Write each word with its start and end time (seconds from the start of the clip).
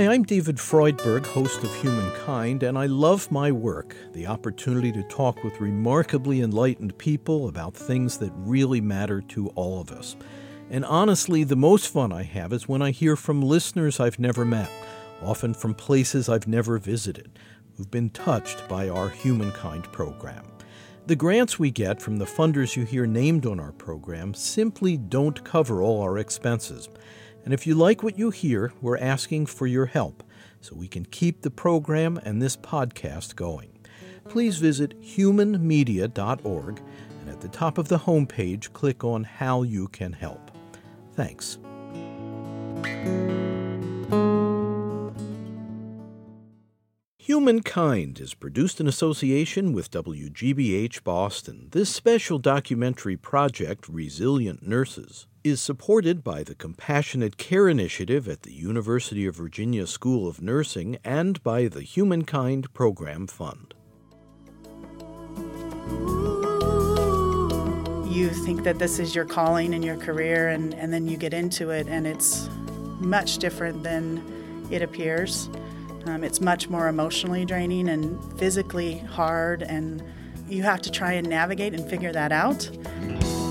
Hi, 0.00 0.14
I'm 0.14 0.22
David 0.22 0.56
Freudberg, 0.56 1.26
host 1.26 1.62
of 1.62 1.74
Humankind, 1.74 2.62
and 2.62 2.78
I 2.78 2.86
love 2.86 3.30
my 3.30 3.52
work 3.52 3.94
the 4.14 4.28
opportunity 4.28 4.90
to 4.92 5.02
talk 5.02 5.44
with 5.44 5.60
remarkably 5.60 6.40
enlightened 6.40 6.96
people 6.96 7.48
about 7.48 7.74
things 7.74 8.16
that 8.16 8.32
really 8.34 8.80
matter 8.80 9.20
to 9.20 9.48
all 9.48 9.78
of 9.78 9.90
us. 9.90 10.16
And 10.70 10.86
honestly, 10.86 11.44
the 11.44 11.54
most 11.54 11.92
fun 11.92 12.14
I 12.14 12.22
have 12.22 12.54
is 12.54 12.66
when 12.66 12.80
I 12.80 12.92
hear 12.92 13.14
from 13.14 13.42
listeners 13.42 14.00
I've 14.00 14.18
never 14.18 14.46
met, 14.46 14.70
often 15.20 15.52
from 15.52 15.74
places 15.74 16.30
I've 16.30 16.48
never 16.48 16.78
visited, 16.78 17.38
who've 17.76 17.90
been 17.90 18.08
touched 18.08 18.66
by 18.70 18.88
our 18.88 19.10
Humankind 19.10 19.84
program. 19.92 20.46
The 21.08 21.16
grants 21.16 21.58
we 21.58 21.70
get 21.70 22.00
from 22.00 22.16
the 22.16 22.24
funders 22.24 22.74
you 22.74 22.86
hear 22.86 23.04
named 23.04 23.44
on 23.44 23.60
our 23.60 23.72
program 23.72 24.32
simply 24.32 24.96
don't 24.96 25.44
cover 25.44 25.82
all 25.82 26.00
our 26.00 26.16
expenses. 26.16 26.88
And 27.44 27.54
if 27.54 27.66
you 27.66 27.74
like 27.74 28.02
what 28.02 28.18
you 28.18 28.30
hear, 28.30 28.72
we're 28.80 28.98
asking 28.98 29.46
for 29.46 29.66
your 29.66 29.86
help 29.86 30.22
so 30.60 30.76
we 30.76 30.88
can 30.88 31.04
keep 31.06 31.42
the 31.42 31.50
program 31.50 32.18
and 32.24 32.40
this 32.40 32.56
podcast 32.56 33.36
going. 33.36 33.78
Please 34.28 34.58
visit 34.58 35.00
humanmedia.org 35.00 36.82
and 37.20 37.28
at 37.28 37.40
the 37.40 37.48
top 37.48 37.78
of 37.78 37.88
the 37.88 37.98
homepage, 37.98 38.72
click 38.72 39.04
on 39.04 39.24
How 39.24 39.62
You 39.62 39.88
Can 39.88 40.12
Help. 40.12 40.50
Thanks. 41.14 41.58
Humankind 47.18 48.20
is 48.20 48.34
produced 48.34 48.80
in 48.80 48.88
association 48.88 49.72
with 49.72 49.90
WGBH 49.90 51.04
Boston. 51.04 51.68
This 51.70 51.88
special 51.88 52.38
documentary 52.38 53.16
project, 53.16 53.88
Resilient 53.88 54.66
Nurses, 54.66 55.26
is 55.42 55.60
supported 55.62 56.22
by 56.22 56.42
the 56.42 56.54
Compassionate 56.54 57.36
Care 57.38 57.68
Initiative 57.68 58.28
at 58.28 58.42
the 58.42 58.52
University 58.52 59.26
of 59.26 59.36
Virginia 59.36 59.86
School 59.86 60.28
of 60.28 60.42
Nursing 60.42 60.98
and 61.02 61.42
by 61.42 61.66
the 61.66 61.82
Humankind 61.82 62.72
Program 62.74 63.26
Fund. 63.26 63.74
You 68.12 68.28
think 68.28 68.64
that 68.64 68.78
this 68.78 68.98
is 68.98 69.14
your 69.14 69.24
calling 69.24 69.72
and 69.72 69.84
your 69.84 69.96
career, 69.96 70.48
and, 70.48 70.74
and 70.74 70.92
then 70.92 71.06
you 71.06 71.16
get 71.16 71.32
into 71.32 71.70
it, 71.70 71.86
and 71.86 72.06
it's 72.06 72.48
much 72.98 73.38
different 73.38 73.82
than 73.82 74.68
it 74.70 74.82
appears. 74.82 75.48
Um, 76.06 76.22
it's 76.22 76.40
much 76.40 76.68
more 76.68 76.88
emotionally 76.88 77.44
draining 77.44 77.88
and 77.88 78.38
physically 78.38 78.98
hard, 78.98 79.62
and 79.62 80.02
you 80.48 80.62
have 80.64 80.82
to 80.82 80.90
try 80.90 81.12
and 81.12 81.28
navigate 81.28 81.72
and 81.72 81.88
figure 81.88 82.12
that 82.12 82.32
out. 82.32 82.68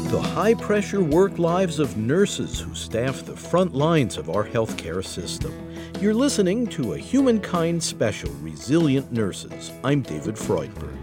The 0.09 0.19
high 0.19 0.55
pressure 0.55 1.03
work 1.03 1.37
lives 1.37 1.77
of 1.77 1.95
nurses 1.95 2.59
who 2.59 2.73
staff 2.73 3.23
the 3.23 3.37
front 3.37 3.75
lines 3.75 4.17
of 4.17 4.31
our 4.31 4.43
healthcare 4.43 5.05
system. 5.05 5.53
You're 6.01 6.15
listening 6.15 6.65
to 6.69 6.93
a 6.93 6.97
Humankind 6.97 7.83
special, 7.83 8.31
Resilient 8.41 9.11
Nurses. 9.11 9.71
I'm 9.83 10.01
David 10.01 10.33
Freudberg. 10.33 10.95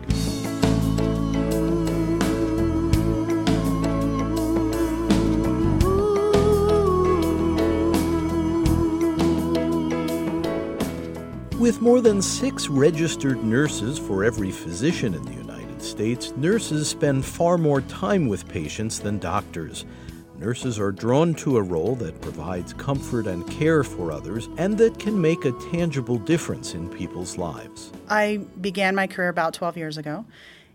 With 11.61 11.81
more 11.81 12.01
than 12.01 12.20
six 12.20 12.69
registered 12.69 13.45
nurses 13.45 14.01
for 14.01 14.25
every 14.25 14.51
physician 14.51 15.15
in 15.15 15.23
the 15.23 15.45
States, 15.87 16.33
nurses 16.37 16.89
spend 16.89 17.25
far 17.25 17.56
more 17.56 17.81
time 17.83 18.29
with 18.29 18.48
patients 18.48 18.98
than 18.98 19.19
doctors. 19.19 19.84
Nurses 20.39 20.79
are 20.79 20.92
drawn 20.92 21.34
to 21.37 21.56
a 21.56 21.62
role 21.62 21.95
that 21.97 22.20
provides 22.20 22.75
comfort 22.75 23.27
and 23.27 23.48
care 23.51 23.83
for 23.83 24.12
others 24.12 24.48
and 24.59 24.77
that 24.77 24.98
can 24.98 25.19
make 25.19 25.45
a 25.47 25.53
tangible 25.70 26.19
difference 26.19 26.74
in 26.74 26.91
people's 26.91 27.39
lives. 27.39 27.91
I 28.08 28.39
began 28.61 28.95
my 28.95 29.07
career 29.07 29.29
about 29.29 29.55
12 29.55 29.79
years 29.79 29.97
ago, 29.97 30.27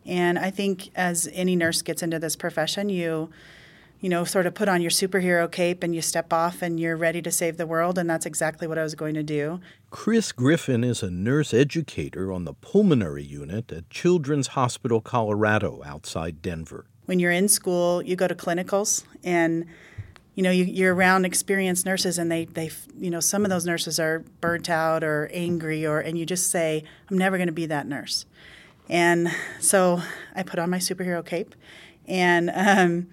and 0.05 0.39
I 0.39 0.49
think 0.49 0.89
as 0.95 1.29
any 1.31 1.55
nurse 1.55 1.83
gets 1.83 2.01
into 2.01 2.17
this 2.17 2.35
profession, 2.35 2.89
you 2.89 3.29
you 4.01 4.09
know, 4.09 4.23
sort 4.23 4.47
of 4.47 4.55
put 4.55 4.67
on 4.67 4.81
your 4.81 4.89
superhero 4.89 5.49
cape 5.49 5.83
and 5.83 5.93
you 5.93 6.01
step 6.01 6.33
off 6.33 6.63
and 6.63 6.79
you're 6.79 6.97
ready 6.97 7.21
to 7.21 7.31
save 7.31 7.57
the 7.57 7.67
world. 7.67 7.99
And 7.99 8.09
that's 8.09 8.25
exactly 8.25 8.67
what 8.67 8.79
I 8.79 8.83
was 8.83 8.95
going 8.95 9.13
to 9.13 9.23
do. 9.23 9.61
Chris 9.91 10.31
Griffin 10.31 10.83
is 10.83 11.03
a 11.03 11.11
nurse 11.11 11.53
educator 11.53 12.33
on 12.33 12.43
the 12.45 12.53
pulmonary 12.53 13.23
unit 13.23 13.71
at 13.71 13.89
Children's 13.91 14.47
Hospital 14.47 15.01
Colorado 15.01 15.81
outside 15.85 16.41
Denver. 16.41 16.87
When 17.05 17.19
you're 17.19 17.31
in 17.31 17.47
school, 17.47 18.01
you 18.01 18.15
go 18.15 18.27
to 18.27 18.35
clinicals 18.35 19.03
and 19.23 19.65
you 20.33 20.43
know 20.43 20.51
you, 20.51 20.87
are 20.87 20.95
around 20.95 21.25
experienced 21.25 21.85
nurses 21.85 22.17
and 22.17 22.31
they, 22.31 22.45
they 22.45 22.71
you 22.97 23.11
know 23.11 23.19
some 23.19 23.43
of 23.43 23.51
those 23.51 23.65
nurses 23.65 23.99
are 23.99 24.23
burnt 24.39 24.69
out 24.69 25.03
or 25.03 25.29
angry 25.33 25.85
or 25.85 25.99
and 25.99 26.17
you 26.17 26.25
just 26.25 26.49
say 26.49 26.85
i'm 27.09 27.17
never 27.17 27.37
going 27.37 27.47
to 27.47 27.53
be 27.53 27.65
that 27.65 27.85
nurse 27.85 28.25
and 28.87 29.27
so 29.59 30.01
i 30.33 30.41
put 30.41 30.57
on 30.57 30.69
my 30.69 30.77
superhero 30.77 31.23
cape 31.23 31.53
and 32.07 32.49
um, 32.55 33.07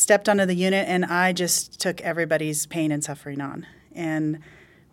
stepped 0.00 0.30
onto 0.30 0.46
the 0.46 0.54
unit 0.54 0.88
and 0.88 1.04
I 1.04 1.34
just 1.34 1.78
took 1.78 2.00
everybody's 2.00 2.64
pain 2.64 2.90
and 2.90 3.04
suffering 3.04 3.42
on. 3.42 3.66
And 3.94 4.38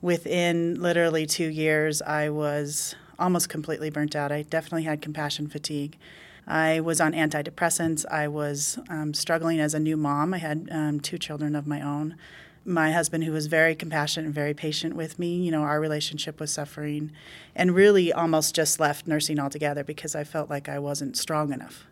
within 0.02 0.82
literally 0.82 1.26
two 1.26 1.48
years, 1.48 2.02
I 2.02 2.30
was 2.30 2.94
almost 3.18 3.48
completely 3.48 3.90
burnt 3.90 4.18
out. 4.18 4.34
I 4.34 4.42
definitely 4.42 4.84
had 4.84 5.02
compassion 5.02 5.48
fatigue. 5.48 5.98
I 6.46 6.82
was 6.82 7.00
on 7.00 7.14
antidepressants. 7.14 8.06
I 8.12 8.28
was 8.28 8.80
um, 8.90 9.14
struggling 9.14 9.62
as 9.62 9.74
a 9.74 9.80
new 9.80 9.96
mom. 9.96 10.34
I 10.34 10.40
had 10.40 10.68
um, 10.72 11.00
two 11.00 11.18
children 11.18 11.56
of 11.56 11.66
my 11.66 11.82
own. 11.82 12.18
My 12.66 12.92
husband, 12.92 13.24
who 13.24 13.32
was 13.32 13.48
very 13.48 13.76
compassionate 13.76 14.26
and 14.26 14.36
very 14.36 14.54
patient 14.54 14.94
with 14.94 15.18
me, 15.18 15.38
you 15.38 15.52
know, 15.52 15.62
our 15.62 15.80
relationship 15.80 16.38
was 16.38 16.52
suffering 16.52 17.14
and 17.56 17.74
really 17.74 18.12
almost 18.12 18.54
just 18.54 18.78
left 18.78 19.08
nursing 19.08 19.40
altogether 19.40 19.86
because 19.86 20.16
I 20.16 20.26
felt 20.26 20.50
like 20.50 20.68
I 20.68 20.80
wasn't 20.80 21.16
strong 21.16 21.54
enough, 21.54 21.86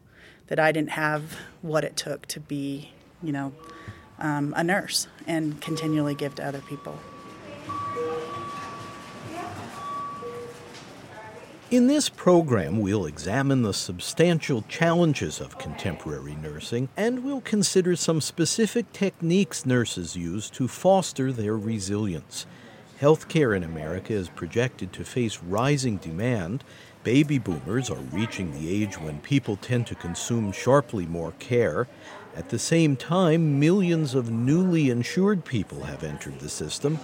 that 0.48 0.60
I 0.60 0.74
didn't 0.74 0.92
have 0.92 1.38
what 1.62 1.86
it 1.86 1.96
took 1.96 2.26
to 2.28 2.42
be 2.42 2.92
you 3.24 3.32
know, 3.32 3.54
um, 4.20 4.54
a 4.56 4.64
nurse 4.64 5.08
and 5.28 5.60
continually 5.62 6.16
give 6.16 6.36
to 6.36 6.46
other 6.46 6.62
people. 6.62 6.98
In 11.72 11.88
this 11.88 12.10
program, 12.10 12.80
we'll 12.80 13.08
examine 13.08 13.64
the 13.64 13.74
substantial 13.74 14.62
challenges 14.70 15.42
of 15.42 15.58
contemporary 15.58 16.36
nursing 16.36 16.90
and 16.96 17.24
we'll 17.24 17.42
consider 17.42 17.96
some 17.96 18.22
specific 18.22 18.94
techniques 18.94 19.66
nurses 19.66 20.16
use 20.16 20.50
to 20.52 20.68
foster 20.68 21.32
their 21.32 21.58
resilience. 21.58 22.46
Healthcare 23.02 23.58
in 23.58 23.64
America 23.64 24.14
is 24.14 24.30
projected 24.30 24.94
to 24.94 25.04
face 25.04 25.40
rising 25.42 25.98
demand. 25.98 26.64
Baby 27.04 27.40
boomers 27.40 27.90
are 27.90 27.96
reaching 27.96 28.54
the 28.54 28.70
age 28.70 29.00
when 29.00 29.20
people 29.20 29.58
tend 29.58 29.88
to 29.88 29.96
consume 29.96 30.52
sharply 30.52 31.06
more 31.08 31.34
care. 31.40 31.88
At 32.36 32.50
the 32.50 32.60
same 32.60 32.98
time, 32.98 33.60
millions 33.62 34.14
of 34.14 34.30
newly 34.30 34.90
insured 34.90 35.46
people 35.46 35.84
have 35.84 36.04
entered 36.04 36.40
the 36.40 36.50
system, 36.50 37.00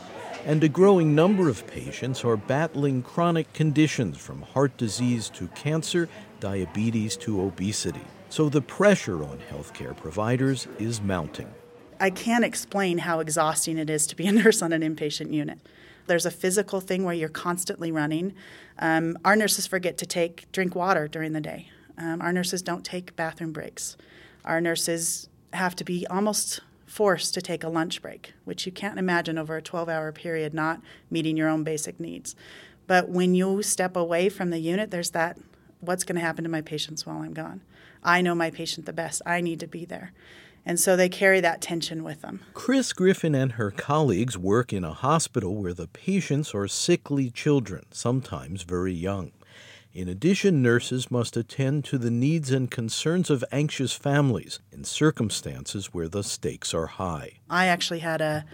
and 0.45 0.61
a 0.61 0.67
growing 0.67 1.15
number 1.15 1.47
of 1.47 1.65
patients 1.67 2.25
are 2.25 2.35
battling 2.35 3.01
chronic 3.01 3.51
conditions 3.53 4.17
from 4.17 4.41
heart 4.41 4.75
disease 4.75 5.29
to 5.29 5.47
cancer, 5.49 6.09
diabetes 6.41 7.15
to 7.17 7.41
obesity. 7.41 8.01
So 8.27 8.49
the 8.49 8.61
pressure 8.61 9.23
on 9.23 9.39
healthcare 9.49 9.95
providers 9.95 10.67
is 10.79 11.01
mounting. 11.01 11.53
I 11.99 12.09
can't 12.09 12.43
explain 12.43 12.97
how 12.97 13.19
exhausting 13.19 13.77
it 13.77 13.89
is 13.89 14.07
to 14.07 14.15
be 14.17 14.27
a 14.27 14.31
nurse 14.43 14.61
on 14.61 14.73
an 14.73 14.81
inpatient 14.81 15.33
unit. 15.33 15.59
There's 16.07 16.25
a 16.25 16.31
physical 16.31 16.81
thing 16.81 17.05
where 17.05 17.13
you're 17.13 17.29
constantly 17.29 17.91
running. 17.91 18.33
Um, 18.79 19.17
our 19.23 19.37
nurses 19.37 19.65
forget 19.65 19.97
to 19.99 20.05
take 20.05 20.51
drink 20.51 20.75
water 20.75 21.07
during 21.07 21.31
the 21.31 21.41
day. 21.41 21.69
Um, 21.97 22.21
our 22.21 22.33
nurses 22.33 22.61
don't 22.61 22.83
take 22.83 23.15
bathroom 23.15 23.53
breaks. 23.53 23.95
Our 24.45 24.61
nurses 24.61 25.29
have 25.53 25.75
to 25.77 25.83
be 25.83 26.07
almost 26.07 26.61
forced 26.85 27.33
to 27.33 27.41
take 27.41 27.63
a 27.63 27.69
lunch 27.69 28.01
break, 28.01 28.33
which 28.43 28.65
you 28.65 28.71
can't 28.71 28.99
imagine 28.99 29.37
over 29.37 29.55
a 29.55 29.61
12 29.61 29.87
hour 29.89 30.11
period 30.11 30.53
not 30.53 30.81
meeting 31.09 31.37
your 31.37 31.49
own 31.49 31.63
basic 31.63 31.99
needs. 31.99 32.35
But 32.87 33.09
when 33.09 33.35
you 33.35 33.63
step 33.63 33.95
away 33.95 34.27
from 34.29 34.49
the 34.49 34.59
unit, 34.59 34.91
there's 34.91 35.11
that 35.11 35.37
what's 35.81 36.03
going 36.03 36.15
to 36.15 36.21
happen 36.21 36.43
to 36.43 36.49
my 36.49 36.61
patients 36.61 37.05
while 37.05 37.21
I'm 37.21 37.33
gone? 37.33 37.61
I 38.03 38.21
know 38.21 38.33
my 38.33 38.49
patient 38.49 38.85
the 38.85 38.93
best. 38.93 39.21
I 39.25 39.41
need 39.41 39.59
to 39.59 39.67
be 39.67 39.85
there. 39.85 40.13
And 40.65 40.79
so 40.79 40.95
they 40.95 41.09
carry 41.09 41.39
that 41.41 41.59
tension 41.59 42.03
with 42.03 42.21
them. 42.21 42.41
Chris 42.53 42.93
Griffin 42.93 43.33
and 43.33 43.53
her 43.53 43.71
colleagues 43.71 44.37
work 44.37 44.71
in 44.71 44.83
a 44.83 44.93
hospital 44.93 45.55
where 45.55 45.73
the 45.73 45.87
patients 45.87 46.53
are 46.53 46.67
sickly 46.67 47.31
children, 47.31 47.83
sometimes 47.91 48.61
very 48.61 48.93
young. 48.93 49.31
In 49.93 50.07
addition, 50.07 50.61
nurses 50.61 51.11
must 51.11 51.35
attend 51.35 51.83
to 51.85 51.97
the 51.97 52.11
needs 52.11 52.49
and 52.49 52.71
concerns 52.71 53.29
of 53.29 53.43
anxious 53.51 53.91
families 53.91 54.61
in 54.71 54.85
circumstances 54.85 55.93
where 55.93 56.07
the 56.07 56.23
stakes 56.23 56.73
are 56.73 56.87
high. 56.87 57.39
I 57.49 57.67
actually 57.67 57.99
had 57.99 58.21
a 58.21 58.45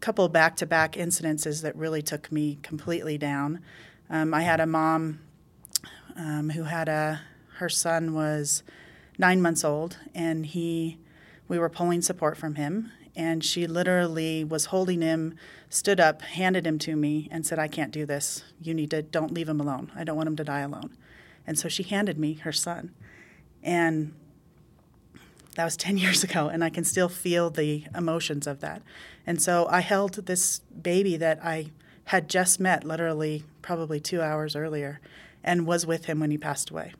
couple 0.00 0.28
back 0.30 0.56
to 0.56 0.66
back 0.66 0.94
incidences 0.94 1.62
that 1.62 1.76
really 1.76 2.00
took 2.00 2.32
me 2.32 2.58
completely 2.62 3.18
down. 3.18 3.60
Um, 4.08 4.32
I 4.32 4.42
had 4.42 4.60
a 4.60 4.66
mom 4.66 5.20
um, 6.16 6.50
who 6.50 6.64
had 6.64 6.88
a, 6.88 7.20
her 7.58 7.68
son 7.68 8.14
was 8.14 8.62
nine 9.18 9.42
months 9.42 9.64
old, 9.64 9.98
and 10.14 10.46
he, 10.46 10.98
we 11.48 11.58
were 11.58 11.68
pulling 11.68 12.00
support 12.00 12.38
from 12.38 12.54
him, 12.54 12.90
And 13.14 13.44
she 13.44 13.66
literally 13.66 14.42
was 14.42 14.66
holding 14.66 15.02
him, 15.02 15.34
stood 15.68 16.00
up, 16.00 16.22
handed 16.22 16.66
him 16.66 16.78
to 16.80 16.96
me, 16.96 17.28
and 17.30 17.46
said, 17.46 17.58
I 17.58 17.68
can't 17.68 17.92
do 17.92 18.06
this. 18.06 18.44
You 18.60 18.72
need 18.72 18.90
to, 18.90 19.02
don't 19.02 19.32
leave 19.34 19.48
him 19.48 19.60
alone. 19.60 19.92
I 19.94 20.04
don't 20.04 20.16
want 20.16 20.28
him 20.28 20.36
to 20.36 20.44
die 20.44 20.60
alone. 20.60 20.96
And 21.46 21.58
so 21.58 21.68
she 21.68 21.82
handed 21.82 22.18
me 22.18 22.34
her 22.34 22.52
son. 22.52 22.94
And 23.62 24.14
that 25.56 25.64
was 25.64 25.76
10 25.76 25.98
years 25.98 26.24
ago, 26.24 26.48
and 26.48 26.64
I 26.64 26.70
can 26.70 26.84
still 26.84 27.08
feel 27.08 27.50
the 27.50 27.84
emotions 27.94 28.46
of 28.46 28.60
that. 28.60 28.82
And 29.26 29.40
so 29.40 29.66
I 29.70 29.80
held 29.80 30.26
this 30.26 30.60
baby 30.80 31.16
that 31.18 31.44
I 31.44 31.70
had 32.04 32.28
just 32.28 32.58
met 32.58 32.84
literally 32.84 33.44
probably 33.60 34.00
two 34.00 34.20
hours 34.20 34.56
earlier 34.56 35.00
and 35.44 35.66
was 35.66 35.86
with 35.86 36.06
him 36.06 36.20
when 36.20 36.30
he 36.30 36.38
passed 36.38 36.70
away. 36.70 36.92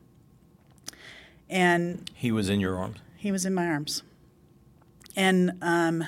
And 1.49 2.09
he 2.13 2.31
was 2.31 2.49
in 2.49 2.59
your 2.59 2.77
arms? 2.77 2.99
He 3.17 3.31
was 3.31 3.45
in 3.45 3.53
my 3.53 3.67
arms. 3.67 4.03
And 5.15 5.51
um, 5.61 6.03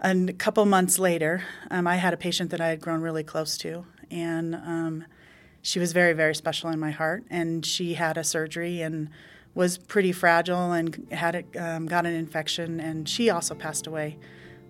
a 0.00 0.32
couple 0.32 0.64
months 0.64 0.98
later, 0.98 1.42
um, 1.70 1.86
I 1.86 1.96
had 1.96 2.14
a 2.14 2.16
patient 2.16 2.50
that 2.50 2.60
I 2.60 2.68
had 2.68 2.80
grown 2.80 3.00
really 3.00 3.24
close 3.24 3.58
to, 3.58 3.84
and 4.10 4.54
um, 4.54 5.04
she 5.62 5.78
was 5.78 5.92
very, 5.92 6.14
very 6.14 6.34
special 6.34 6.70
in 6.70 6.78
my 6.78 6.90
heart. 6.90 7.24
And 7.30 7.64
she 7.64 7.94
had 7.94 8.16
a 8.16 8.24
surgery 8.24 8.80
and 8.80 9.10
was 9.54 9.78
pretty 9.78 10.12
fragile 10.12 10.72
and 10.72 11.06
had 11.10 11.34
it, 11.34 11.46
um, 11.58 11.86
got 11.86 12.06
an 12.06 12.14
infection, 12.14 12.80
and 12.80 13.08
she 13.08 13.30
also 13.30 13.54
passed 13.54 13.86
away. 13.86 14.18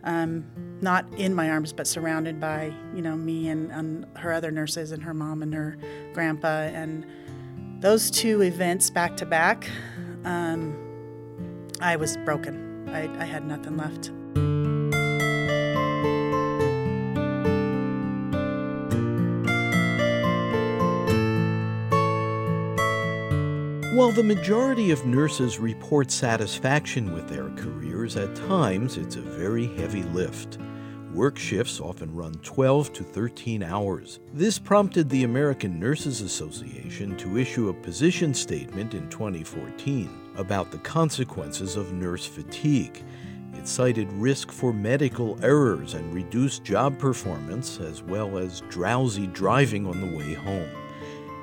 Um, 0.03 0.47
not 0.81 1.05
in 1.19 1.35
my 1.35 1.51
arms, 1.51 1.75
but 1.75 1.87
surrounded 1.87 2.41
by 2.41 2.73
you 2.95 3.03
know 3.03 3.15
me 3.17 3.51
and, 3.51 3.71
and 3.71 4.07
her 4.17 4.33
other 4.33 4.51
nurses 4.51 4.93
and 4.93 5.03
her 5.03 5.13
mom 5.13 5.43
and 5.43 5.53
her 5.53 5.77
grandpa, 6.15 6.63
and 6.63 7.05
those 7.83 8.11
two 8.11 8.41
events 8.43 8.89
back 8.89 9.17
to 9.19 9.27
back, 9.27 9.69
um, 10.25 10.75
I 11.83 11.97
was 11.97 12.17
broken. 12.25 12.70
I, 12.93 13.09
I 13.19 13.25
had 13.25 13.47
nothing 13.47 13.77
left. 13.77 14.11
While 23.95 24.13
the 24.13 24.23
majority 24.23 24.93
of 24.93 25.05
nurses 25.05 25.59
report 25.59 26.11
satisfaction 26.11 27.13
with 27.13 27.29
their 27.29 27.51
careers, 27.51 28.17
at 28.17 28.35
times 28.35 28.97
it's 28.97 29.17
a 29.17 29.21
very 29.21 29.67
heavy 29.77 30.03
lift. 30.05 30.59
Work 31.13 31.39
shifts 31.39 31.81
often 31.81 32.15
run 32.15 32.35
12 32.35 32.93
to 32.95 33.05
13 33.05 33.63
hours. 33.63 34.21
This 34.33 34.59
prompted 34.59 35.11
the 35.11 35.25
American 35.25 35.79
Nurses 35.79 36.23
Association 36.23 37.17
to 37.19 37.37
issue 37.37 37.69
a 37.69 37.75
position 37.75 38.33
statement 38.33 38.95
in 38.95 39.09
2014 39.11 40.30
about 40.41 40.71
the 40.71 40.79
consequences 40.79 41.77
of 41.77 41.93
nurse 41.93 42.27
fatigue. 42.27 43.05
It 43.55 43.69
cited 43.69 44.11
risk 44.15 44.51
for 44.51 44.73
medical 44.73 45.39
errors 45.45 45.95
and 45.95 46.15
reduced 46.15 46.65
job 46.65 46.99
performance, 46.99 47.79
as 47.79 48.03
well 48.03 48.39
as 48.39 48.63
drowsy 48.71 49.27
driving 49.27 49.87
on 49.87 50.01
the 50.01 50.17
way 50.17 50.35
home. 50.35 50.69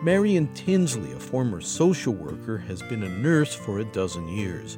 Marion 0.03 0.47
Tinsley, 0.53 1.11
a 1.13 1.19
former 1.19 1.61
social 1.61 2.13
worker, 2.13 2.57
has 2.57 2.81
been 2.81 3.03
a 3.03 3.09
nurse 3.09 3.53
for 3.53 3.79
a 3.79 3.85
dozen 3.85 4.27
years. 4.27 4.77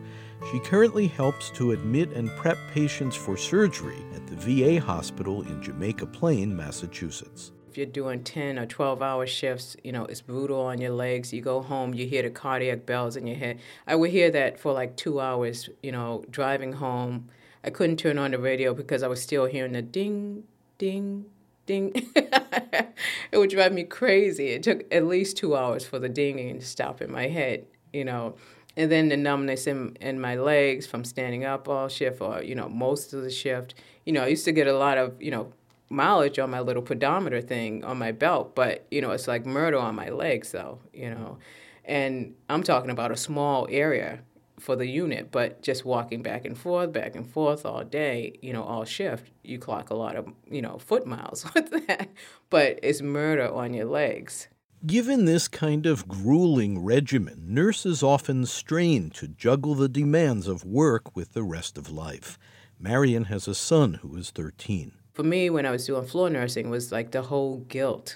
She 0.51 0.59
currently 0.59 1.07
helps 1.07 1.49
to 1.51 1.71
admit 1.71 2.11
and 2.11 2.29
prep 2.31 2.57
patients 2.73 3.15
for 3.15 3.35
surgery 3.35 4.05
at 4.15 4.27
the 4.27 4.35
VA 4.35 4.79
hospital 4.79 5.41
in 5.43 5.61
Jamaica 5.61 6.05
Plain, 6.05 6.55
Massachusetts. 6.55 7.51
If 7.69 7.77
you're 7.77 7.85
doing 7.85 8.23
10 8.23 8.57
or 8.57 8.65
12 8.65 9.01
hour 9.01 9.27
shifts, 9.27 9.77
you 9.83 9.91
know, 9.91 10.05
it's 10.05 10.21
brutal 10.21 10.61
on 10.61 10.81
your 10.81 10.91
legs. 10.91 11.31
You 11.31 11.41
go 11.41 11.61
home, 11.61 11.93
you 11.93 12.07
hear 12.07 12.23
the 12.23 12.31
cardiac 12.31 12.87
bells 12.87 13.15
in 13.15 13.27
your 13.27 13.37
head. 13.37 13.59
I 13.85 13.95
would 13.95 14.09
hear 14.09 14.31
that 14.31 14.59
for 14.59 14.73
like 14.73 14.95
two 14.95 15.19
hours, 15.19 15.69
you 15.83 15.91
know, 15.91 16.25
driving 16.31 16.73
home. 16.73 17.29
I 17.63 17.69
couldn't 17.69 17.97
turn 17.97 18.17
on 18.17 18.31
the 18.31 18.39
radio 18.39 18.73
because 18.73 19.03
I 19.03 19.07
was 19.07 19.21
still 19.21 19.45
hearing 19.45 19.73
the 19.73 19.83
ding, 19.83 20.45
ding, 20.79 21.25
ding. 21.67 21.91
it 22.15 23.37
would 23.37 23.51
drive 23.51 23.73
me 23.73 23.83
crazy. 23.83 24.47
It 24.47 24.63
took 24.63 24.91
at 24.91 25.05
least 25.05 25.37
two 25.37 25.55
hours 25.55 25.85
for 25.85 25.99
the 25.99 26.09
dinging 26.09 26.59
to 26.59 26.65
stop 26.65 27.01
in 27.01 27.11
my 27.11 27.27
head, 27.27 27.67
you 27.93 28.03
know 28.03 28.35
and 28.77 28.89
then 28.89 29.09
the 29.09 29.17
numbness 29.17 29.67
in, 29.67 29.97
in 29.99 30.21
my 30.21 30.35
legs 30.35 30.87
from 30.87 31.03
standing 31.03 31.43
up 31.43 31.67
all 31.67 31.89
shift 31.89 32.21
or 32.21 32.41
you 32.41 32.55
know 32.55 32.69
most 32.69 33.13
of 33.13 33.23
the 33.23 33.29
shift 33.29 33.73
you 34.05 34.13
know 34.13 34.23
i 34.23 34.27
used 34.27 34.45
to 34.45 34.51
get 34.51 34.67
a 34.67 34.77
lot 34.77 34.97
of 34.97 35.21
you 35.21 35.31
know 35.31 35.51
mileage 35.89 36.39
on 36.39 36.49
my 36.49 36.59
little 36.59 36.81
pedometer 36.81 37.41
thing 37.41 37.83
on 37.83 37.97
my 37.97 38.11
belt 38.11 38.55
but 38.55 38.85
you 38.91 39.01
know 39.01 39.11
it's 39.11 39.27
like 39.27 39.45
murder 39.45 39.77
on 39.77 39.95
my 39.95 40.09
legs 40.09 40.51
though 40.51 40.79
you 40.93 41.09
know 41.09 41.15
mm-hmm. 41.15 41.41
and 41.85 42.35
i'm 42.49 42.63
talking 42.63 42.91
about 42.91 43.11
a 43.11 43.17
small 43.17 43.67
area 43.69 44.19
for 44.59 44.75
the 44.75 44.85
unit 44.85 45.31
but 45.31 45.61
just 45.61 45.85
walking 45.85 46.21
back 46.21 46.45
and 46.45 46.57
forth 46.57 46.91
back 46.91 47.15
and 47.15 47.31
forth 47.31 47.65
all 47.65 47.83
day 47.83 48.37
you 48.41 48.53
know 48.53 48.63
all 48.63 48.85
shift 48.85 49.31
you 49.43 49.57
clock 49.57 49.89
a 49.89 49.95
lot 49.95 50.15
of 50.15 50.27
you 50.49 50.61
know 50.61 50.77
foot 50.77 51.07
miles 51.07 51.45
with 51.55 51.71
that 51.87 52.09
but 52.49 52.79
it's 52.83 53.01
murder 53.01 53.49
on 53.51 53.73
your 53.73 53.85
legs 53.85 54.47
Given 54.85 55.25
this 55.25 55.49
kind 55.49 55.85
of 55.85 56.07
grueling 56.07 56.81
regimen, 56.81 57.53
nurses 57.53 58.01
often 58.01 58.45
strain 58.45 59.09
to 59.09 59.27
juggle 59.27 59.75
the 59.75 59.89
demands 59.89 60.47
of 60.47 60.63
work 60.63 61.17
with 61.17 61.33
the 61.33 61.43
rest 61.43 61.77
of 61.77 61.91
life. 61.91 62.39
Marion 62.79 63.25
has 63.25 63.45
a 63.45 63.53
son 63.53 63.95
who 63.95 64.15
is 64.15 64.31
13. 64.31 64.93
For 65.19 65.25
me, 65.25 65.49
when 65.49 65.65
I 65.65 65.71
was 65.71 65.85
doing 65.85 66.05
floor 66.05 66.29
nursing, 66.29 66.69
was 66.69 66.93
like 66.93 67.11
the 67.11 67.23
whole 67.23 67.57
guilt 67.67 68.15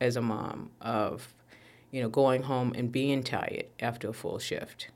as 0.00 0.16
a 0.16 0.22
mom 0.22 0.70
of, 0.80 1.34
you 1.90 2.00
know, 2.00 2.08
going 2.08 2.44
home 2.44 2.72
and 2.74 2.90
being 2.90 3.22
tired 3.22 3.66
after 3.80 4.08
a 4.08 4.14
full 4.14 4.38
shift, 4.38 4.88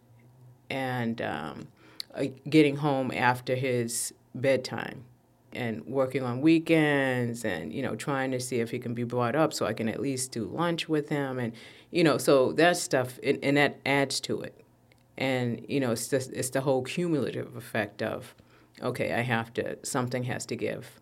and 0.70 1.20
um, 1.20 1.69
uh, 2.14 2.25
getting 2.49 2.76
home 2.76 3.12
after 3.14 3.54
his 3.54 4.14
bedtime 4.34 5.04
and 5.52 5.84
working 5.84 6.22
on 6.22 6.40
weekends 6.40 7.44
and 7.44 7.70
you 7.70 7.82
know 7.82 7.96
trying 7.96 8.31
to 8.31 8.40
see 8.40 8.60
if 8.60 8.70
he 8.70 8.78
can 8.78 8.94
be 8.94 9.05
brought 9.05 9.37
up 9.37 9.52
so 9.52 9.66
I 9.66 9.75
can 9.75 9.90
at 9.90 10.00
least 10.00 10.32
do 10.32 10.46
lunch 10.46 10.88
with 10.88 11.10
him 11.10 11.38
and 11.38 11.52
you 11.90 12.02
know 12.02 12.16
so 12.16 12.52
that 12.52 12.78
stuff 12.78 13.20
and, 13.22 13.38
and 13.43 13.58
that 13.58 13.78
adds 13.84 14.20
to 14.20 14.40
it. 14.40 14.58
And 15.19 15.66
you 15.69 15.81
know 15.81 15.90
it's 15.90 16.08
just 16.08 16.32
it's 16.32 16.48
the 16.48 16.62
whole 16.62 16.81
cumulative 16.81 17.55
effect 17.56 18.00
of 18.00 18.34
okay 18.81 19.12
I 19.12 19.20
have 19.20 19.52
to 19.52 19.76
something 19.82 20.22
has 20.22 20.46
to 20.46 20.56
give 20.56 21.01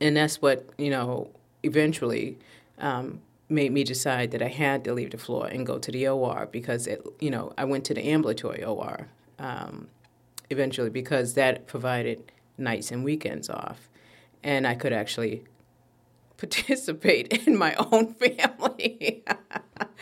and 0.00 0.16
that's 0.16 0.40
what 0.40 0.68
you 0.78 0.90
know 0.90 1.30
eventually 1.62 2.38
um, 2.78 3.20
made 3.48 3.72
me 3.72 3.84
decide 3.84 4.30
that 4.30 4.42
I 4.42 4.48
had 4.48 4.84
to 4.84 4.94
leave 4.94 5.10
the 5.10 5.18
floor 5.18 5.46
and 5.46 5.66
go 5.66 5.78
to 5.78 5.90
the 5.90 6.08
OR 6.08 6.48
because 6.50 6.86
it 6.86 7.04
you 7.20 7.30
know 7.30 7.52
I 7.58 7.64
went 7.64 7.84
to 7.86 7.94
the 7.94 8.02
ambulatory 8.02 8.64
OR 8.64 9.08
um, 9.38 9.88
eventually 10.50 10.90
because 10.90 11.34
that 11.34 11.66
provided 11.66 12.32
nights 12.58 12.90
and 12.90 13.04
weekends 13.04 13.48
off. 13.50 13.88
And 14.42 14.66
I 14.66 14.74
could 14.74 14.92
actually 14.92 15.44
participate 16.40 17.28
in 17.46 17.56
my 17.56 17.74
own 17.92 18.14
family. 18.14 19.22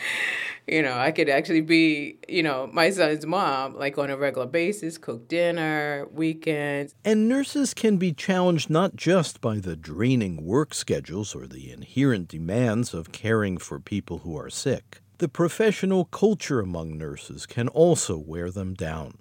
you 0.67 0.83
know, 0.83 0.97
I 0.97 1.11
could 1.11 1.29
actually 1.29 1.61
be, 1.61 2.19
you 2.29 2.43
know, 2.43 2.71
my 2.73 2.91
son's 2.91 3.27
mom, 3.27 3.75
like 3.75 3.99
on 3.99 4.09
a 4.09 4.17
regular 4.17 4.47
basis, 4.47 4.97
cook 4.97 5.29
dinner, 5.29 6.07
weekends. 6.13 6.95
And 7.05 7.29
nurses 7.29 7.75
can 7.75 7.99
be 7.99 8.13
challenged 8.13 8.71
not 8.71 8.97
just 8.97 9.41
by 9.41 9.59
the 9.59 9.77
draining 9.77 10.45
work 10.45 10.73
schedules 10.73 11.35
or 11.35 11.47
the 11.47 11.71
inherent 11.73 12.29
demands 12.29 12.95
of 12.95 13.13
caring 13.13 13.59
for 13.59 13.81
people 13.81 14.19
who 14.19 14.39
are 14.39 14.51
sick. 14.51 15.01
The 15.19 15.29
professional 15.29 16.05
culture 16.05 16.61
among 16.61 16.97
nurses 16.97 17.45
can 17.45 17.67
also 17.67 18.17
wear 18.17 18.53
them 18.53 18.75
down. 18.75 19.19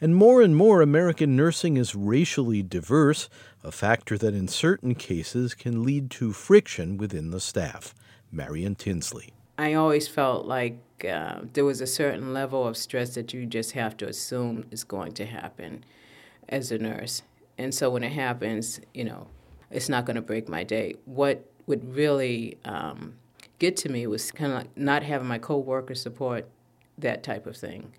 And 0.00 0.16
more 0.16 0.40
and 0.40 0.56
more, 0.56 0.80
American 0.80 1.36
nursing 1.36 1.76
is 1.76 1.94
racially 1.94 2.62
diverse, 2.62 3.28
a 3.62 3.70
factor 3.70 4.16
that 4.16 4.34
in 4.34 4.48
certain 4.48 4.94
cases 4.94 5.54
can 5.54 5.84
lead 5.84 6.10
to 6.12 6.32
friction 6.32 6.96
within 6.96 7.30
the 7.30 7.40
staff. 7.40 7.94
Marion 8.32 8.74
Tinsley. 8.76 9.32
I 9.58 9.74
always 9.74 10.08
felt 10.08 10.46
like 10.46 10.78
uh, 11.06 11.40
there 11.52 11.64
was 11.64 11.80
a 11.80 11.86
certain 11.86 12.32
level 12.32 12.66
of 12.66 12.76
stress 12.76 13.14
that 13.14 13.34
you 13.34 13.44
just 13.44 13.72
have 13.72 13.96
to 13.98 14.08
assume 14.08 14.64
is 14.70 14.84
going 14.84 15.12
to 15.12 15.26
happen 15.26 15.84
as 16.48 16.72
a 16.72 16.78
nurse. 16.78 17.22
And 17.58 17.74
so 17.74 17.90
when 17.90 18.02
it 18.02 18.12
happens, 18.12 18.80
you 18.94 19.04
know, 19.04 19.26
it's 19.70 19.88
not 19.88 20.06
going 20.06 20.16
to 20.16 20.22
break 20.22 20.48
my 20.48 20.64
day. 20.64 20.94
What 21.04 21.44
would 21.66 21.94
really 21.94 22.56
um, 22.64 23.14
get 23.58 23.76
to 23.78 23.90
me 23.90 24.06
was 24.06 24.30
kind 24.30 24.52
of 24.52 24.58
like 24.58 24.76
not 24.76 25.02
having 25.02 25.28
my 25.28 25.38
coworkers 25.38 26.00
support 26.00 26.48
that 26.96 27.22
type 27.22 27.46
of 27.46 27.56
thing 27.56 27.92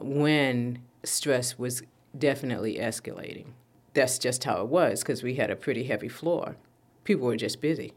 when 0.00 0.78
stress 1.04 1.58
was 1.58 1.82
definitely 2.16 2.76
escalating. 2.76 3.52
That's 3.94 4.18
just 4.18 4.44
how 4.44 4.62
it 4.62 4.68
was 4.68 5.00
because 5.00 5.22
we 5.22 5.34
had 5.34 5.50
a 5.50 5.56
pretty 5.56 5.84
heavy 5.84 6.08
floor. 6.08 6.56
People 7.04 7.26
were 7.26 7.36
just 7.36 7.60
busy. 7.60 7.94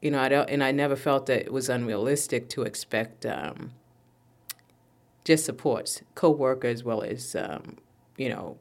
You 0.00 0.12
know, 0.12 0.20
I 0.20 0.28
don't, 0.28 0.48
and 0.48 0.62
I 0.62 0.72
never 0.72 0.96
felt 0.96 1.26
that 1.26 1.40
it 1.42 1.52
was 1.52 1.68
unrealistic 1.68 2.48
to 2.50 2.62
expect 2.62 3.26
um, 3.26 3.72
just 5.24 5.44
supports, 5.44 6.02
co-workers 6.14 6.80
as 6.80 6.84
well 6.84 7.02
as 7.02 7.36
um, 7.36 7.76
you 8.16 8.28
know 8.28 8.58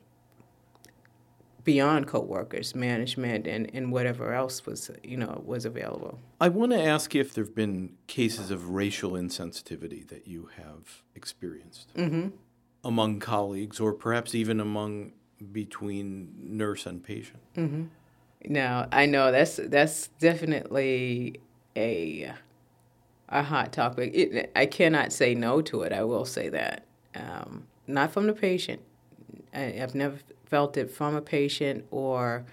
beyond 1.67 2.07
co-workers, 2.07 2.73
management, 2.73 3.45
and, 3.45 3.69
and 3.73 3.91
whatever 3.91 4.33
else 4.33 4.65
was 4.65 4.89
you 5.03 5.17
know 5.17 5.43
was 5.45 5.65
available. 5.65 6.17
I 6.39 6.49
want 6.49 6.71
to 6.71 6.81
ask 6.81 7.13
you 7.13 7.21
if 7.21 7.33
there 7.33 7.43
have 7.43 7.53
been 7.53 7.93
cases 8.07 8.51
of 8.51 8.69
racial 8.69 9.11
insensitivity 9.11 10.07
that 10.07 10.27
you 10.27 10.49
have 10.55 11.03
experienced 11.13 11.93
mm-hmm. 11.93 12.29
Among 12.83 13.19
colleagues, 13.19 13.79
or 13.79 13.93
perhaps 13.93 14.35
even 14.35 14.59
among 14.59 15.13
between 15.51 16.33
nurse 16.39 16.85
and 16.85 17.03
patient. 17.03 17.39
Mm-hmm. 17.55 17.83
No, 18.45 18.87
I 18.91 19.05
know 19.05 19.31
that's 19.31 19.57
that's 19.57 20.07
definitely 20.19 21.39
a 21.75 22.33
a 23.29 23.43
hot 23.43 23.73
topic. 23.73 24.11
It, 24.13 24.51
I 24.55 24.65
cannot 24.65 25.11
say 25.11 25.35
no 25.35 25.61
to 25.63 25.81
it. 25.81 25.91
I 25.91 26.03
will 26.03 26.25
say 26.25 26.49
that. 26.49 26.85
Um, 27.15 27.67
not 27.87 28.11
from 28.11 28.27
the 28.27 28.33
patient. 28.33 28.81
I, 29.53 29.59
have 29.59 29.95
never 29.95 30.17
felt 30.45 30.77
it 30.77 30.91
from 30.91 31.15
a 31.15 31.21
patient 31.21 31.85
or 31.91 32.45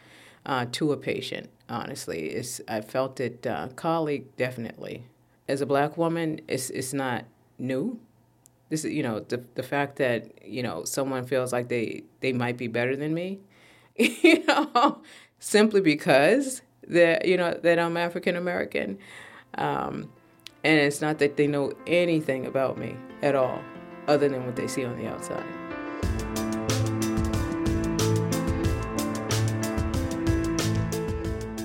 uh, 0.46 0.66
to 0.72 0.92
a 0.92 0.96
patient. 0.96 1.50
Honestly, 1.68 2.28
it's 2.30 2.60
I 2.68 2.80
felt 2.80 3.20
it 3.20 3.46
uh, 3.46 3.68
colleague 3.76 4.36
definitely. 4.36 5.04
As 5.48 5.60
a 5.60 5.66
black 5.66 5.96
woman, 5.96 6.40
it's 6.48 6.70
it's 6.70 6.92
not 6.92 7.24
new. 7.58 8.00
This 8.74 8.84
is 8.84 8.92
you 8.92 9.04
know 9.04 9.20
the 9.20 9.40
the 9.54 9.62
fact 9.62 9.98
that 9.98 10.44
you 10.44 10.60
know 10.60 10.82
someone 10.82 11.24
feels 11.26 11.52
like 11.52 11.68
they 11.68 12.02
they 12.18 12.32
might 12.32 12.56
be 12.56 12.66
better 12.66 12.96
than 12.96 13.14
me, 13.14 13.38
you 13.96 14.44
know, 14.46 15.00
simply 15.38 15.80
because 15.80 16.60
that 16.88 17.24
you 17.24 17.36
know 17.36 17.56
that 17.62 17.78
I'm 17.78 17.96
African 17.96 18.34
American. 18.34 18.98
Um, 19.56 20.10
and 20.64 20.80
it's 20.80 21.00
not 21.00 21.20
that 21.20 21.36
they 21.36 21.46
know 21.46 21.72
anything 21.86 22.46
about 22.46 22.76
me 22.76 22.96
at 23.22 23.36
all, 23.36 23.62
other 24.08 24.28
than 24.28 24.44
what 24.44 24.56
they 24.56 24.66
see 24.66 24.84
on 24.84 24.98
the 24.98 25.06
outside. 25.06 25.63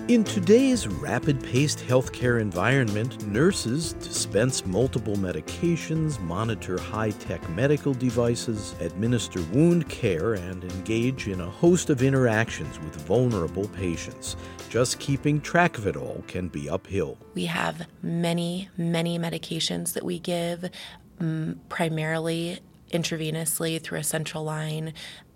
In 0.09 0.23
today's 0.23 0.87
rapid 0.87 1.39
paced 1.43 1.77
healthcare 1.77 2.41
environment, 2.41 3.27
nurses 3.27 3.93
dispense 3.93 4.65
multiple 4.65 5.15
medications, 5.15 6.19
monitor 6.21 6.79
high 6.79 7.11
tech 7.11 7.47
medical 7.51 7.93
devices, 7.93 8.73
administer 8.79 9.39
wound 9.53 9.87
care, 9.87 10.33
and 10.33 10.63
engage 10.63 11.27
in 11.27 11.39
a 11.41 11.45
host 11.47 11.91
of 11.91 12.01
interactions 12.01 12.79
with 12.79 12.95
vulnerable 13.05 13.67
patients. 13.67 14.35
Just 14.67 14.97
keeping 14.97 15.39
track 15.39 15.77
of 15.77 15.85
it 15.85 15.95
all 15.95 16.23
can 16.25 16.47
be 16.47 16.67
uphill. 16.67 17.19
We 17.35 17.45
have 17.45 17.85
many, 18.01 18.67
many 18.77 19.19
medications 19.19 19.93
that 19.93 20.03
we 20.03 20.17
give, 20.17 20.71
um, 21.19 21.59
primarily 21.69 22.61
intravenously 22.91 23.79
through 23.79 23.99
a 23.99 24.03
central 24.03 24.43
line 24.43 24.91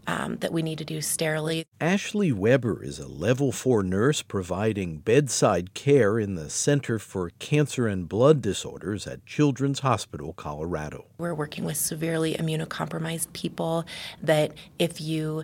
um, 0.08 0.38
that 0.38 0.52
we 0.52 0.62
need 0.62 0.78
to 0.78 0.86
do 0.86 1.02
sterilely. 1.02 1.66
Ashley 1.80 2.32
Weber 2.32 2.84
is 2.84 3.00
a 3.00 3.08
level 3.08 3.52
4 3.52 3.84
nurse 3.84 4.22
providing 4.22 4.98
bedside 4.98 5.74
care 5.74 6.20
in 6.20 6.36
the 6.36 6.50
Center 6.50 7.00
for 7.00 7.32
Cancer 7.40 7.88
and 7.88 8.08
Blood 8.08 8.42
Disorders 8.42 9.08
at 9.08 9.26
Children's 9.26 9.80
Hospital, 9.80 10.34
Colorado. 10.34 11.06
We're 11.18 11.34
working 11.34 11.64
with 11.64 11.78
severely 11.78 12.36
immunocompromised 12.36 13.34
people 13.34 13.86
that 14.22 14.54
if 14.80 15.00
you, 15.00 15.44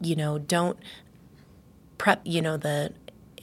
you 0.00 0.16
know, 0.16 0.38
don't 0.38 0.78
prep, 1.98 2.20
you 2.24 2.42
know, 2.42 2.56
the 2.56 2.92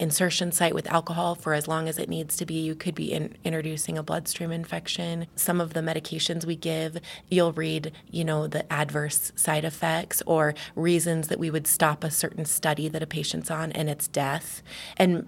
insertion 0.01 0.51
site 0.51 0.73
with 0.73 0.91
alcohol 0.91 1.35
for 1.35 1.53
as 1.53 1.67
long 1.67 1.87
as 1.87 1.99
it 1.99 2.09
needs 2.09 2.35
to 2.37 2.45
be. 2.45 2.55
You 2.55 2.73
could 2.73 2.95
be 2.95 3.13
in, 3.13 3.37
introducing 3.43 3.97
a 3.97 4.03
bloodstream 4.03 4.51
infection. 4.51 5.27
Some 5.35 5.61
of 5.61 5.73
the 5.73 5.79
medications 5.79 6.43
we 6.43 6.55
give, 6.55 6.97
you'll 7.29 7.53
read, 7.53 7.91
you 8.09 8.25
know, 8.25 8.47
the 8.47 8.71
adverse 8.73 9.31
side 9.35 9.63
effects 9.63 10.23
or 10.25 10.55
reasons 10.75 11.27
that 11.27 11.39
we 11.39 11.51
would 11.51 11.67
stop 11.67 12.03
a 12.03 12.09
certain 12.11 12.45
study 12.45 12.89
that 12.89 13.03
a 13.03 13.07
patient's 13.07 13.51
on 13.51 13.71
and 13.73 13.89
it's 13.89 14.07
death. 14.07 14.63
And 14.97 15.27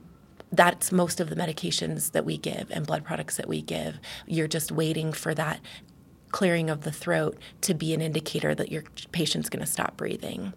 that's 0.52 0.92
most 0.92 1.20
of 1.20 1.30
the 1.30 1.36
medications 1.36 2.12
that 2.12 2.26
we 2.26 2.38
give 2.38 2.70
and 2.72 2.88
blood 2.88 3.04
products 3.04 3.38
that 3.38 3.48
we 3.48 3.62
give. 3.62 4.00
You're 4.26 4.48
just 4.48 4.72
waiting 4.72 5.14
for 5.14 5.36
that 5.36 5.60
clearing 6.32 6.72
of 6.72 6.82
the 6.82 6.92
throat 6.92 7.38
to 7.62 7.76
be 7.76 7.94
an 7.94 8.02
indicator 8.02 8.56
that 8.56 8.72
your 8.72 8.84
patient's 9.12 9.50
going 9.50 9.64
to 9.64 9.72
stop 9.72 9.96
breathing. 9.96 10.54